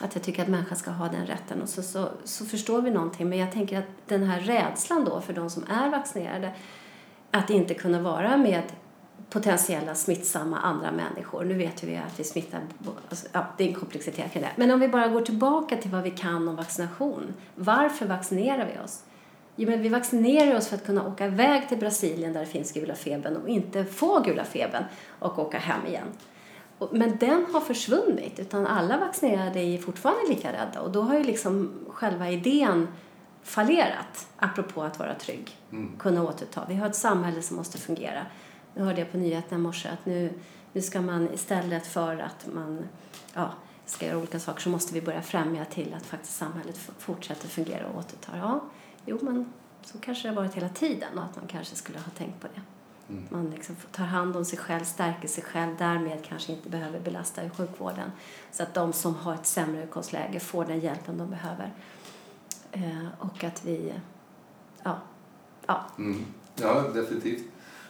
[0.00, 2.90] Att jag tycker att människan ska ha den rätten och så, så, så förstår vi
[2.90, 3.28] någonting.
[3.28, 6.52] Men jag tänker att den här rädslan då för de som är vaccinerade
[7.30, 8.62] att inte kunna vara med
[9.30, 11.44] potentiella smittsamma andra människor.
[11.44, 12.60] Nu vet vi att vi smittar,
[13.08, 14.50] alltså, ja, det är en komplexitet kring det.
[14.56, 17.34] Men om vi bara går tillbaka till vad vi kan om vaccination.
[17.54, 19.02] Varför vaccinerar vi oss?
[19.56, 22.72] Jo, men vi vaccinerar oss för att kunna åka iväg till Brasilien där det finns
[22.72, 24.84] gula febern och inte få gula febern
[25.18, 26.06] och åka hem igen.
[26.92, 31.24] Men den har försvunnit, utan alla vaccinerade är fortfarande lika rädda och då har ju
[31.24, 32.88] liksom själva idén
[33.42, 35.92] fallerat, apropå att vara trygg, mm.
[35.98, 36.64] kunna återta.
[36.68, 38.26] Vi har ett samhälle som måste fungera.
[38.78, 40.32] Nu hörde jag på nyheterna i morse att nu,
[40.72, 42.88] nu ska man istället för att man
[43.34, 43.52] ja,
[43.86, 47.86] ska göra olika saker så måste vi börja främja till att faktiskt samhället fortsätter fungera
[47.86, 48.36] och återtar.
[48.36, 48.64] Ja,
[49.06, 49.52] jo men
[49.82, 52.46] så kanske det har varit hela tiden och att man kanske skulle ha tänkt på
[52.54, 52.60] det.
[53.12, 53.24] Mm.
[53.30, 57.44] Man liksom tar hand om sig själv, stärker sig själv, därmed kanske inte behöver belasta
[57.44, 58.12] i sjukvården.
[58.52, 61.72] Så att de som har ett sämre utgångsläge får den hjälpen de behöver.
[62.72, 63.92] Eh, och att vi,
[64.82, 64.98] ja.
[65.66, 66.24] Ja, mm.
[66.54, 67.44] ja definitivt.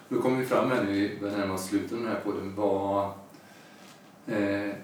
[0.08, 2.54] Då kommer vi fram här nu, vi börjar närma oss slutet av den här podden.
[2.56, 3.04] Vad,
[4.26, 4.74] eh,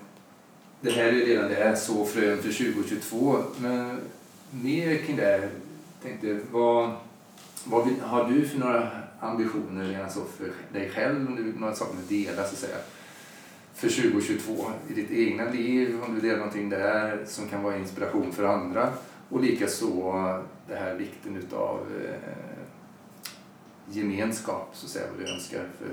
[0.81, 4.01] det här är redan det här så frön för 2022, men
[4.51, 5.49] mer kring det här.
[6.03, 6.93] Tänkte, vad,
[7.65, 12.25] vad har du för några ambitioner alltså för dig själv, om du några saker du
[12.25, 12.77] delar så att säga,
[13.75, 18.33] för 2022 i ditt egna liv, om du delar någonting där som kan vara inspiration
[18.33, 18.93] för andra
[19.29, 22.64] och likaså det här vikten utav eh,
[23.91, 25.89] gemenskap, så att säga, vad du önskar för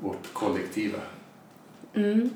[0.00, 0.98] vårt kollektiva.
[1.94, 2.30] Mm.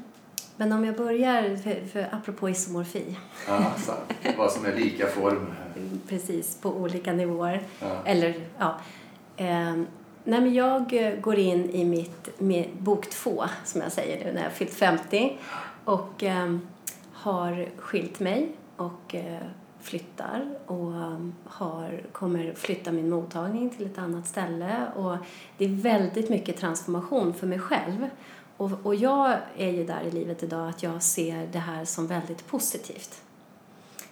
[0.56, 3.16] Men om jag börjar, för, för apropå isomorfi.
[3.48, 3.92] Ja, så,
[4.36, 5.46] vad som är lika form.
[6.08, 7.62] Precis, på olika nivåer.
[7.80, 8.02] Ja.
[8.04, 8.80] Eller, ja.
[9.36, 9.76] Eh,
[10.24, 14.42] nej men jag går in i mitt med bok två, som jag säger nu, när
[14.42, 15.38] jag fyllt 50
[15.84, 16.56] och eh,
[17.12, 19.42] har skilt mig och eh,
[19.86, 24.86] flyttar och um, har, kommer flytta min mottagning till ett annat ställe.
[24.96, 25.16] Och
[25.58, 28.08] det är väldigt mycket transformation för mig själv.
[28.56, 32.06] Och, och jag är ju där i livet idag att jag ser det här som
[32.06, 33.22] väldigt positivt.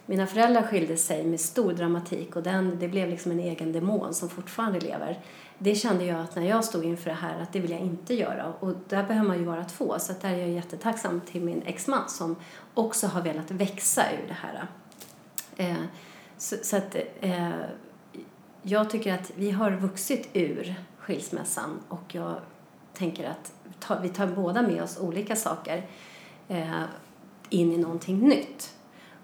[0.05, 4.13] Mina föräldrar skilde sig med stor dramatik och den, det blev liksom en egen demon
[4.13, 5.19] som fortfarande lever.
[5.57, 8.13] Det kände jag att när jag stod inför det här att det vill jag inte
[8.13, 11.41] göra och där behöver man ju vara två så att där är jag jättetacksam till
[11.41, 12.35] min exman som
[12.73, 14.67] också har velat växa ur det här.
[15.57, 15.83] Eh,
[16.37, 17.59] så, så, att eh,
[18.61, 22.35] jag tycker att vi har vuxit ur skilsmässan och jag
[22.93, 25.87] tänker att ta, vi tar båda med oss olika saker
[26.47, 26.83] eh,
[27.49, 28.75] in i någonting nytt.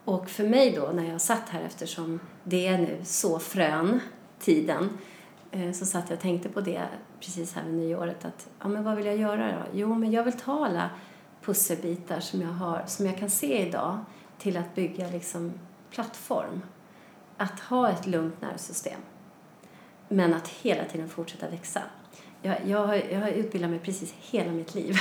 [0.06, 4.00] Och för mig då, när jag satt här eftersom det är nu så frön,
[4.40, 4.90] tiden,
[5.52, 6.88] eh, så satt jag och tänkte på det
[7.20, 9.64] precis här vid nyåret att ja, men vad vill jag göra då?
[9.74, 10.90] Jo, men jag vill ta alla
[11.42, 14.00] pusselbitar som jag, har, som jag kan se idag
[14.38, 15.54] till att bygga liksom
[15.92, 16.62] plattform.
[17.38, 19.00] Att ha ett lugnt nervsystem.
[20.08, 21.82] Men att hela tiden fortsätta växa.
[22.42, 24.96] Jag, jag, har, jag har utbildat mig precis hela mitt liv.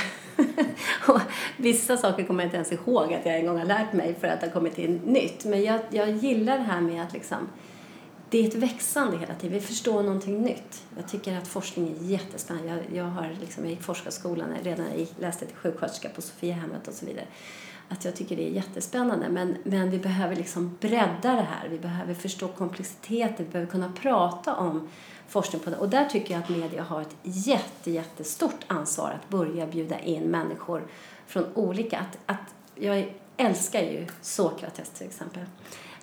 [1.07, 1.21] och
[1.57, 4.27] vissa saker kommer jag inte ens ihåg att jag en gång har lärt mig för
[4.27, 5.45] att det har kommit in nytt.
[5.45, 7.49] Men jag, jag gillar det här med att liksom,
[8.29, 9.53] det är ett växande hela tiden.
[9.53, 10.83] Vi förstår någonting nytt.
[10.97, 12.69] Jag tycker att forskning är jättespännande.
[12.69, 16.87] Jag, jag, har liksom, jag gick forskarskolan redan när jag läste till sjuksköterska på Sofiahemmet
[16.87, 17.25] och så vidare
[17.91, 19.29] att jag tycker det är jättespännande.
[19.29, 21.67] Men, men vi behöver liksom bredda det här.
[21.69, 23.45] Vi behöver förstå komplexiteten.
[23.45, 24.89] Vi behöver kunna prata om
[25.27, 25.77] forskning på det.
[25.77, 30.23] Och där tycker jag att media har ett jätte, jättestort ansvar att börja bjuda in
[30.23, 30.83] människor
[31.27, 31.99] från olika...
[31.99, 35.43] Att, att, jag älskar ju Sokrates till exempel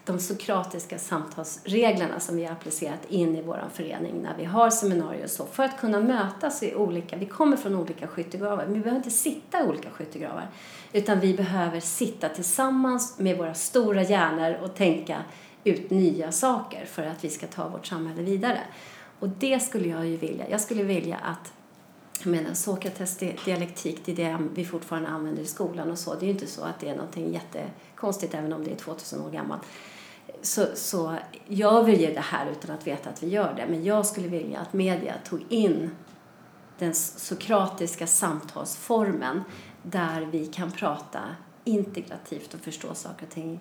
[0.08, 5.24] de sokratiska samtalsreglerna som vi har applicerat in i vår förening när vi har seminarier
[5.24, 8.80] och så, för att kunna mötas i olika, vi kommer från olika skyttegravar, men vi
[8.80, 10.48] behöver inte sitta i olika skyttegravar,
[10.92, 15.24] utan vi behöver sitta tillsammans med våra stora hjärnor och tänka
[15.64, 18.60] ut nya saker för att vi ska ta vårt samhälle vidare.
[19.18, 21.52] Och det skulle jag ju vilja, jag skulle vilja att
[22.24, 26.14] jag menar, Sokrates dialektik, det är det vi fortfarande använder i skolan och så.
[26.14, 29.20] Det är ju inte så att det är någonting jättekonstigt även om det är 2000
[29.20, 29.62] år gammalt
[30.42, 31.16] så, så
[31.46, 33.66] gör vi ju det här utan att veta att vi gör det.
[33.66, 35.90] Men jag skulle vilja att media tog in
[36.78, 39.42] den sokratiska samtalsformen
[39.82, 41.20] där vi kan prata
[41.64, 43.60] integrativt och förstå saker och ting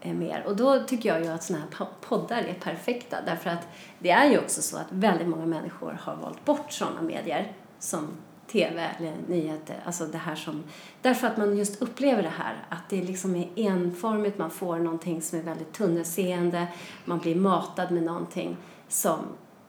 [0.00, 0.44] eh, mer.
[0.46, 4.30] Och då tycker jag ju att sådana här poddar är perfekta därför att det är
[4.30, 8.08] ju också så att väldigt många människor har valt bort sådana medier som
[8.56, 9.76] tv eller nyheter.
[9.84, 10.64] Alltså det här som,
[11.02, 15.22] därför att man just upplever det här, att det liksom är enformigt, man får någonting
[15.22, 16.66] som är väldigt tunnelseende,
[17.04, 18.56] man blir matad med någonting
[18.88, 19.18] som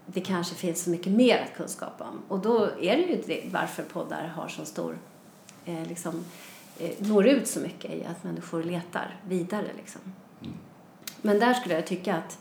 [0.06, 2.22] det kanske finns så mycket mer att kunskap om.
[2.28, 4.98] Och då är det ju det, varför poddar har så stor,
[5.66, 6.26] eh, liksom,
[6.80, 10.02] eh, når ut så mycket i att människor letar vidare liksom.
[10.42, 10.54] Mm.
[11.22, 12.40] Men där skulle jag tycka att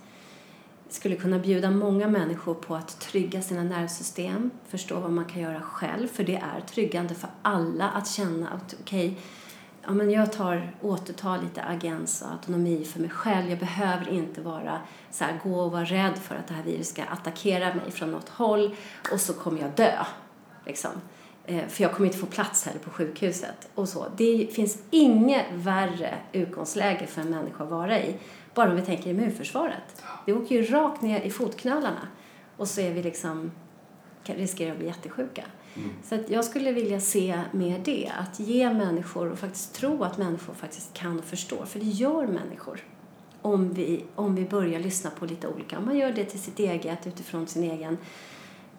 [0.88, 5.60] skulle kunna bjuda många människor på att trygga sina nervsystem, förstå vad man kan göra
[5.60, 9.22] själv, för det är tryggande för alla att känna att okej, okay,
[9.82, 13.50] ja, men jag tar, återtar lite agens och autonomi för mig själv.
[13.50, 14.80] Jag behöver inte vara
[15.10, 18.10] så här, gå och vara rädd för att det här viruset ska attackera mig från
[18.10, 18.76] något håll
[19.12, 20.04] och så kommer jag dö.
[20.66, 20.90] Liksom.
[21.44, 23.68] Eh, för jag kommer inte få plats heller på sjukhuset.
[23.74, 24.06] Och så.
[24.16, 28.16] Det finns inget värre utgångsläge för en människa att vara i,
[28.56, 30.02] bara om vi tänker immunförsvaret.
[30.26, 32.08] Det åker ju rakt ner i fotknölarna
[32.56, 33.50] och så är vi liksom,
[34.24, 35.44] riskerar att bli jättesjuka.
[35.74, 35.90] Mm.
[36.04, 40.18] Så att jag skulle vilja se mer det, att ge människor och faktiskt tro att
[40.18, 42.84] människor faktiskt kan och förstår, för det gör människor.
[43.42, 45.78] Om vi, om vi börjar lyssna på lite olika.
[45.78, 47.98] Om man gör det till sitt eget, utifrån sin egen...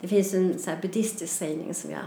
[0.01, 2.01] Det finns en så här buddhistisk sägning som jag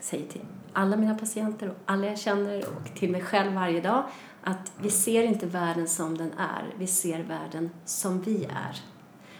[0.00, 0.40] säger till
[0.72, 4.04] alla mina patienter och alla jag känner och till mig själv varje dag
[4.44, 8.80] att vi ser inte världen som den är, vi ser världen som vi är.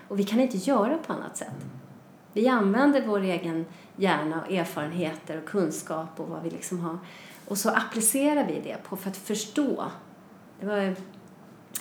[0.09, 1.55] Och vi kan inte göra på annat sätt.
[2.32, 6.98] Vi använder vår egen hjärna och erfarenheter och kunskap och vad vi liksom har.
[7.48, 9.84] Och så applicerar vi det på för att förstå.
[10.61, 10.94] Det var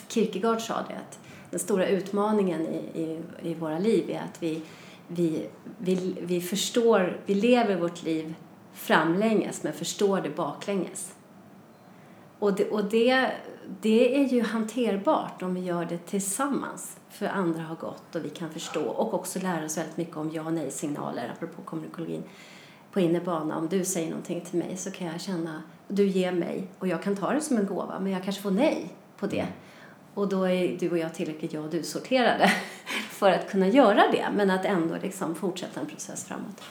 [0.07, 1.19] Kierkegaard sa det, att
[1.49, 4.61] den stora utmaningen i, i, i våra liv är att vi,
[5.07, 5.47] vi,
[5.78, 8.36] vi, vi förstår, vi lever vårt liv
[8.74, 11.13] framlänges men förstår det baklänges.
[12.41, 13.31] Och, det, och det,
[13.81, 18.29] det är ju hanterbart om vi gör det tillsammans för andra har gått och vi
[18.29, 22.23] kan förstå och också lära oss väldigt mycket om ja och nej-signaler apropå kommunikologin
[22.91, 23.57] på innebana.
[23.57, 27.03] Om du säger någonting till mig så kan jag känna, du ger mig och jag
[27.03, 29.47] kan ta det som en gåva men jag kanske får nej på det.
[30.13, 32.51] Och då är du och jag tillräckligt jag och du sorterade
[33.09, 36.61] för att kunna göra det men att ändå liksom fortsätta en process framåt.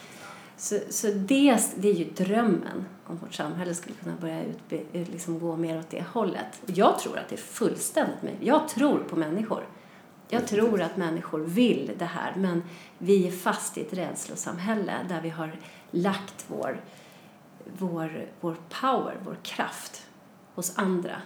[0.60, 5.38] Så, så det, det är ju drömmen om vårt samhälle skulle kunna börja utbe, liksom
[5.38, 6.62] gå mer åt det hållet.
[6.62, 8.42] Och jag tror att det är fullständigt möjligt.
[8.42, 9.66] Jag tror på människor.
[10.28, 12.62] Jag tror att människor vill det här men
[12.98, 15.56] vi är fast i ett rädslosamhälle där vi har
[15.90, 16.80] lagt vår,
[17.78, 20.06] vår, vår power, vår kraft
[20.54, 21.22] hos andra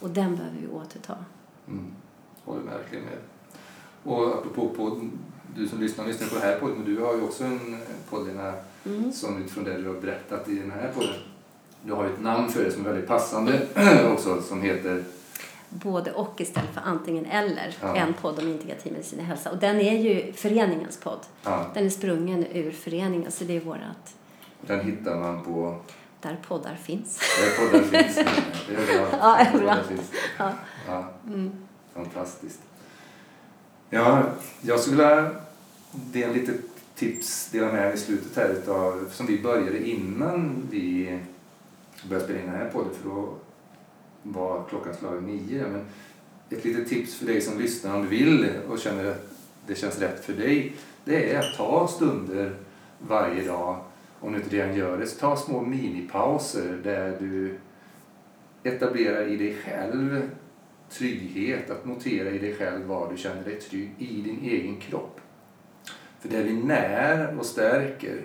[0.00, 1.24] och den behöver vi återta.
[1.66, 1.94] Mm.
[2.44, 3.18] Håller verkligen med.
[4.04, 5.10] Och apropå podd,
[5.56, 7.76] du som lyssnar lyssnar på det här podden, men du har ju också en
[8.10, 8.28] podd
[8.86, 9.12] mm.
[9.12, 11.14] som utifrån det du har berättat i den här podden.
[11.82, 13.66] Du har ju ett namn för det som är väldigt passande
[14.12, 15.04] också som heter
[15.68, 17.76] både och istället för antingen eller.
[17.80, 17.96] Ja.
[17.96, 19.50] En podd om integrativ medicin och hälsa.
[19.50, 21.20] Och den är ju föreningens podd.
[21.42, 21.66] Ja.
[21.74, 24.14] Den är sprungen ur föreningen så det är vårat.
[24.60, 25.76] Den hittar man på?
[26.20, 27.20] Där poddar finns.
[27.40, 28.14] Där poddar finns.
[28.68, 29.18] Det är bra.
[29.20, 29.76] Ja, är bra.
[30.38, 30.52] Ja.
[30.86, 31.10] ja.
[31.26, 31.52] Mm.
[31.94, 32.60] Fantastiskt.
[33.90, 34.22] Ja,
[34.60, 35.30] jag skulle vilja
[35.92, 36.52] dela lite
[36.94, 41.18] tips, dela med i slutet här utav, som vi började innan vi
[42.08, 43.34] började spela in den här podden för då
[44.22, 45.66] var klockan slagen nio.
[45.66, 45.84] Men
[46.50, 49.30] ett litet tips för dig som lyssnar om du vill och känner att
[49.66, 50.72] det känns rätt för dig.
[51.04, 52.56] Det är att ta stunder
[52.98, 53.80] varje dag,
[54.20, 57.58] om du inte redan gör det, så ta små minipauser där du
[58.62, 60.30] etablerar i dig själv
[60.90, 65.20] trygghet, att notera i dig själv var du känner dig trygg i din egen kropp.
[66.20, 68.22] För det vi när och stärker,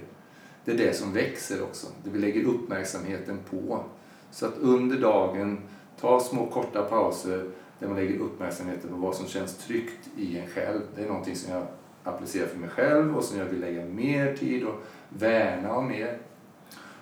[0.66, 1.88] det är det som växer också.
[2.04, 3.84] Det vi lägger uppmärksamheten på.
[4.32, 5.58] Så att under dagen
[6.04, 7.50] Ta små korta pauser
[7.80, 10.82] där man lägger uppmärksamheten på vad som känns tryggt i en själv.
[10.96, 11.66] Det är någonting som jag
[12.04, 14.76] applicerar för mig själv och som jag vill lägga mer tid och
[15.10, 16.18] värna om mer.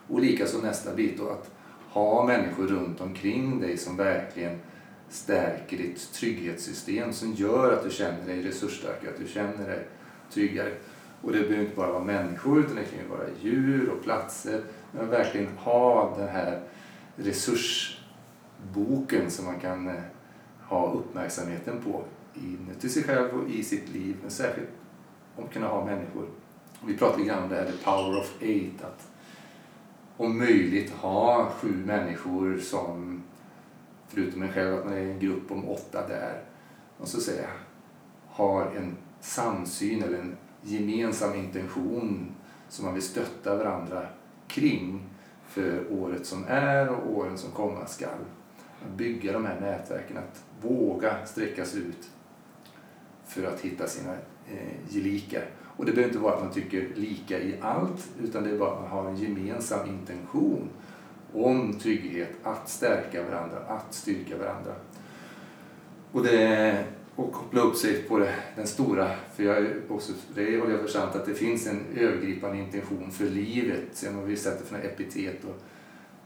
[0.07, 1.51] Och likaså nästa bit då att
[1.89, 4.59] ha människor runt omkring dig som verkligen
[5.13, 9.87] stärker ditt trygghetssystem som gör att du känner dig resursstarkare, att du känner dig
[10.33, 10.73] tryggare.
[11.21, 14.61] Och det behöver inte bara vara människor utan det kan ju vara djur och platser.
[14.91, 16.61] Men verkligen ha den här
[17.15, 18.01] resursboken
[19.31, 19.95] som man kan eh,
[20.61, 22.03] ha uppmärksamheten på
[22.33, 24.69] inuti sig själv och i sitt liv, men särskilt
[25.35, 26.27] om kunna ha människor.
[26.85, 29.07] Vi pratade lite grann om det här, the power of eight, att
[30.17, 33.23] om möjligt ha sju människor som,
[34.13, 36.43] förutom en själv, att man är en grupp om åtta där,
[36.97, 37.49] och så säga,
[38.27, 42.31] har en samsyn eller en gemensam intention
[42.69, 44.07] som man vill stötta varandra
[44.47, 45.03] kring
[45.47, 48.09] för året som är och åren som komma skall
[48.85, 52.09] att bygga de här nätverken, att våga sträcka sig ut
[53.27, 54.13] för att hitta sina
[54.51, 55.45] eh, gelikar.
[55.77, 58.71] Och det behöver inte vara att man tycker lika i allt, utan det är bara
[58.71, 60.69] att man har en gemensam intention
[61.33, 64.73] om trygghet, att stärka varandra, att styrka varandra.
[66.11, 66.83] Och, det,
[67.15, 70.87] och koppla upp sig på det, den stora, för jag också, det håller jag för
[70.87, 75.43] sant att det finns en övergripande intention för livet, sen om vi sätter för epitet
[75.43, 75.61] och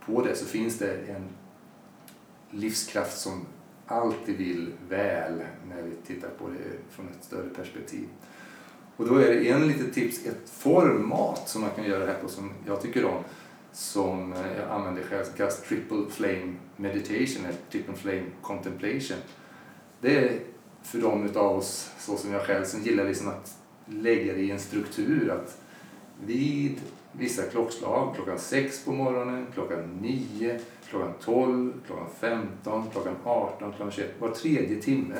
[0.05, 1.23] på det så finns det en
[2.49, 3.45] livskraft som
[3.87, 8.07] alltid vill väl när vi tittar på det från ett större perspektiv.
[8.97, 12.21] Och då är det en litet tips, ett format som man kan göra det här
[12.21, 13.23] på som jag tycker om
[13.75, 19.17] som eh, jag använder själv som kallas triple flame meditation eller triple flame contemplation.
[20.01, 20.39] Det är
[20.83, 24.51] för de av oss, så som jag själv, som gillar liksom att lägga det i
[24.51, 25.57] en struktur att
[26.25, 30.59] vid vissa klockslag, klockan 6 på morgonen, klockan 9,
[30.89, 35.15] klockan 12, klockan 15, klockan 18, klockan 21, var tredje timme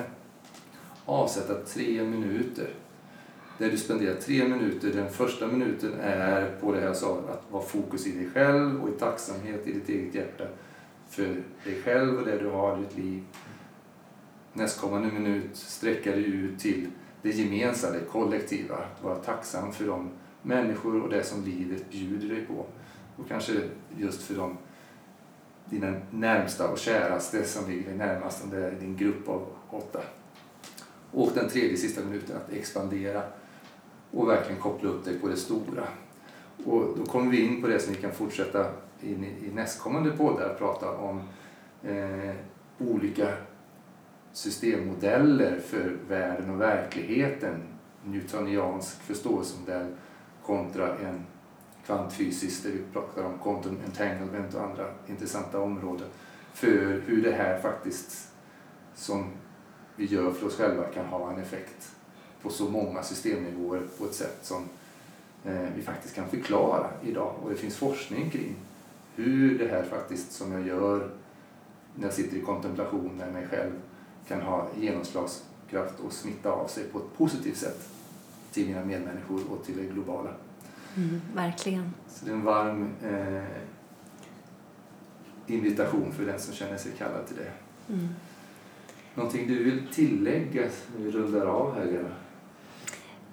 [1.05, 2.69] avsätta tre minuter
[3.57, 4.89] där du spenderar tre minuter.
[4.93, 8.89] Den första minuten är på det jag sa, att vara fokus i dig själv och
[8.89, 10.43] i tacksamhet i ditt eget hjärta
[11.09, 13.23] för dig själv och det du har i ditt liv.
[14.53, 16.87] Nästkommande minut sträcker dig ut till
[17.21, 18.75] det gemensamma, det kollektiva.
[18.75, 20.09] Att vara tacksam för de
[20.41, 22.65] människor och det som livet bjuder dig på.
[23.15, 23.53] Och kanske
[23.97, 24.57] just för de
[25.69, 30.01] dina närmsta och käraste som ligger dig närmast, om det är din grupp av åtta.
[31.11, 33.23] Och den tredje sista minuten att expandera
[34.11, 35.83] och verkligen koppla upp dig på det stora.
[36.65, 38.65] Och då kommer vi in på det som vi kan fortsätta
[39.01, 41.21] in i, i nästkommande poddar, prata om
[41.83, 42.35] eh,
[42.79, 43.27] olika
[44.33, 47.63] systemmodeller för världen och verkligheten.
[48.03, 49.87] Newtoniansk förståelsemodell
[50.43, 51.25] kontra en
[51.85, 56.07] kvantfysisk där vi pratar om quantum entanglement och andra intressanta områden
[56.53, 58.31] för hur det här faktiskt
[58.95, 59.31] som
[59.95, 61.94] vi gör för oss själva kan ha en effekt
[62.45, 64.63] på så många systemnivåer på ett sätt som
[65.45, 67.35] eh, vi faktiskt kan förklara idag.
[67.43, 68.55] Och det finns forskning kring
[69.15, 71.09] hur det här faktiskt som jag gör
[71.95, 73.71] när jag sitter i kontemplation med mig själv
[74.27, 77.89] kan ha genomslagskraft och smitta av sig på ett positivt sätt
[78.51, 80.29] till mina medmänniskor och till det globala.
[80.95, 81.93] Mm, verkligen.
[82.09, 83.43] Så det är en varm eh,
[85.47, 87.51] invitation för den som känner sig kallad till det.
[87.93, 88.07] Mm.
[89.15, 90.61] Någonting du vill tillägga
[90.97, 92.09] när vi rundar av här, Lena?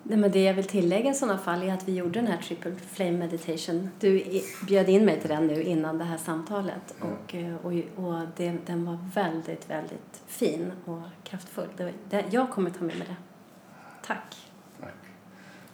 [0.04, 2.38] Nej, men det jag vill tillägga i sådana fall är att vi gjorde den här
[2.38, 3.90] triple flame meditation.
[4.00, 7.72] Du bjöd in mig till den nu innan det här samtalet och, eh, och,
[8.04, 11.68] och det, den var väldigt, väldigt fin och kraftfull.
[11.76, 13.16] Det, det, jag kommer ta med mig det.
[14.06, 14.36] Tack.
[14.80, 14.94] Tack.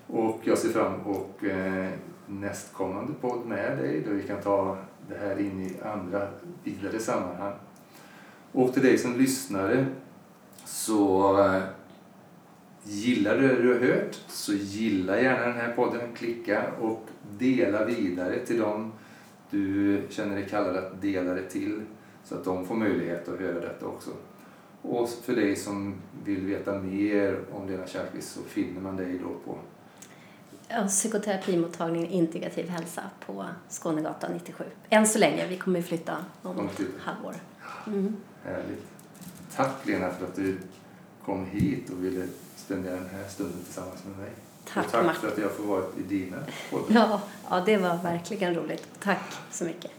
[0.06, 5.18] Och jag ser fram emot eh, nästkommande podd med dig där vi kan ta det
[5.18, 6.28] här in i andra
[6.64, 7.54] vidare sammanhang.
[8.52, 9.86] Och till dig som lyssnare
[10.64, 11.62] så eh,
[12.90, 17.06] Gillar du det du har hört så gilla gärna den här podden, klicka och
[17.38, 18.92] dela vidare till dem
[19.50, 21.82] du känner dig kallad att dela det till
[22.24, 24.10] så att de får möjlighet att höra detta också.
[24.82, 29.52] Och för dig som vill veta mer om Lena Kärkvist så finner man dig då
[29.52, 29.58] på
[30.68, 34.64] ja, psykoterapimottagningen Integrativ hälsa på Skånegatan 97.
[34.88, 37.34] Än så länge, vi kommer flytta om ett halvår.
[37.86, 38.16] Mm.
[38.44, 38.86] Härligt.
[39.56, 40.58] Tack Lena för att du
[41.24, 42.26] kom hit och ville
[42.68, 44.30] spendera den här stunden tillsammans med mig.
[44.74, 46.36] Tack, och tack för att jag får vara i dina
[46.70, 46.94] poddar.
[46.94, 48.86] Ja, ja, det var verkligen roligt.
[49.02, 49.90] Tack så mycket.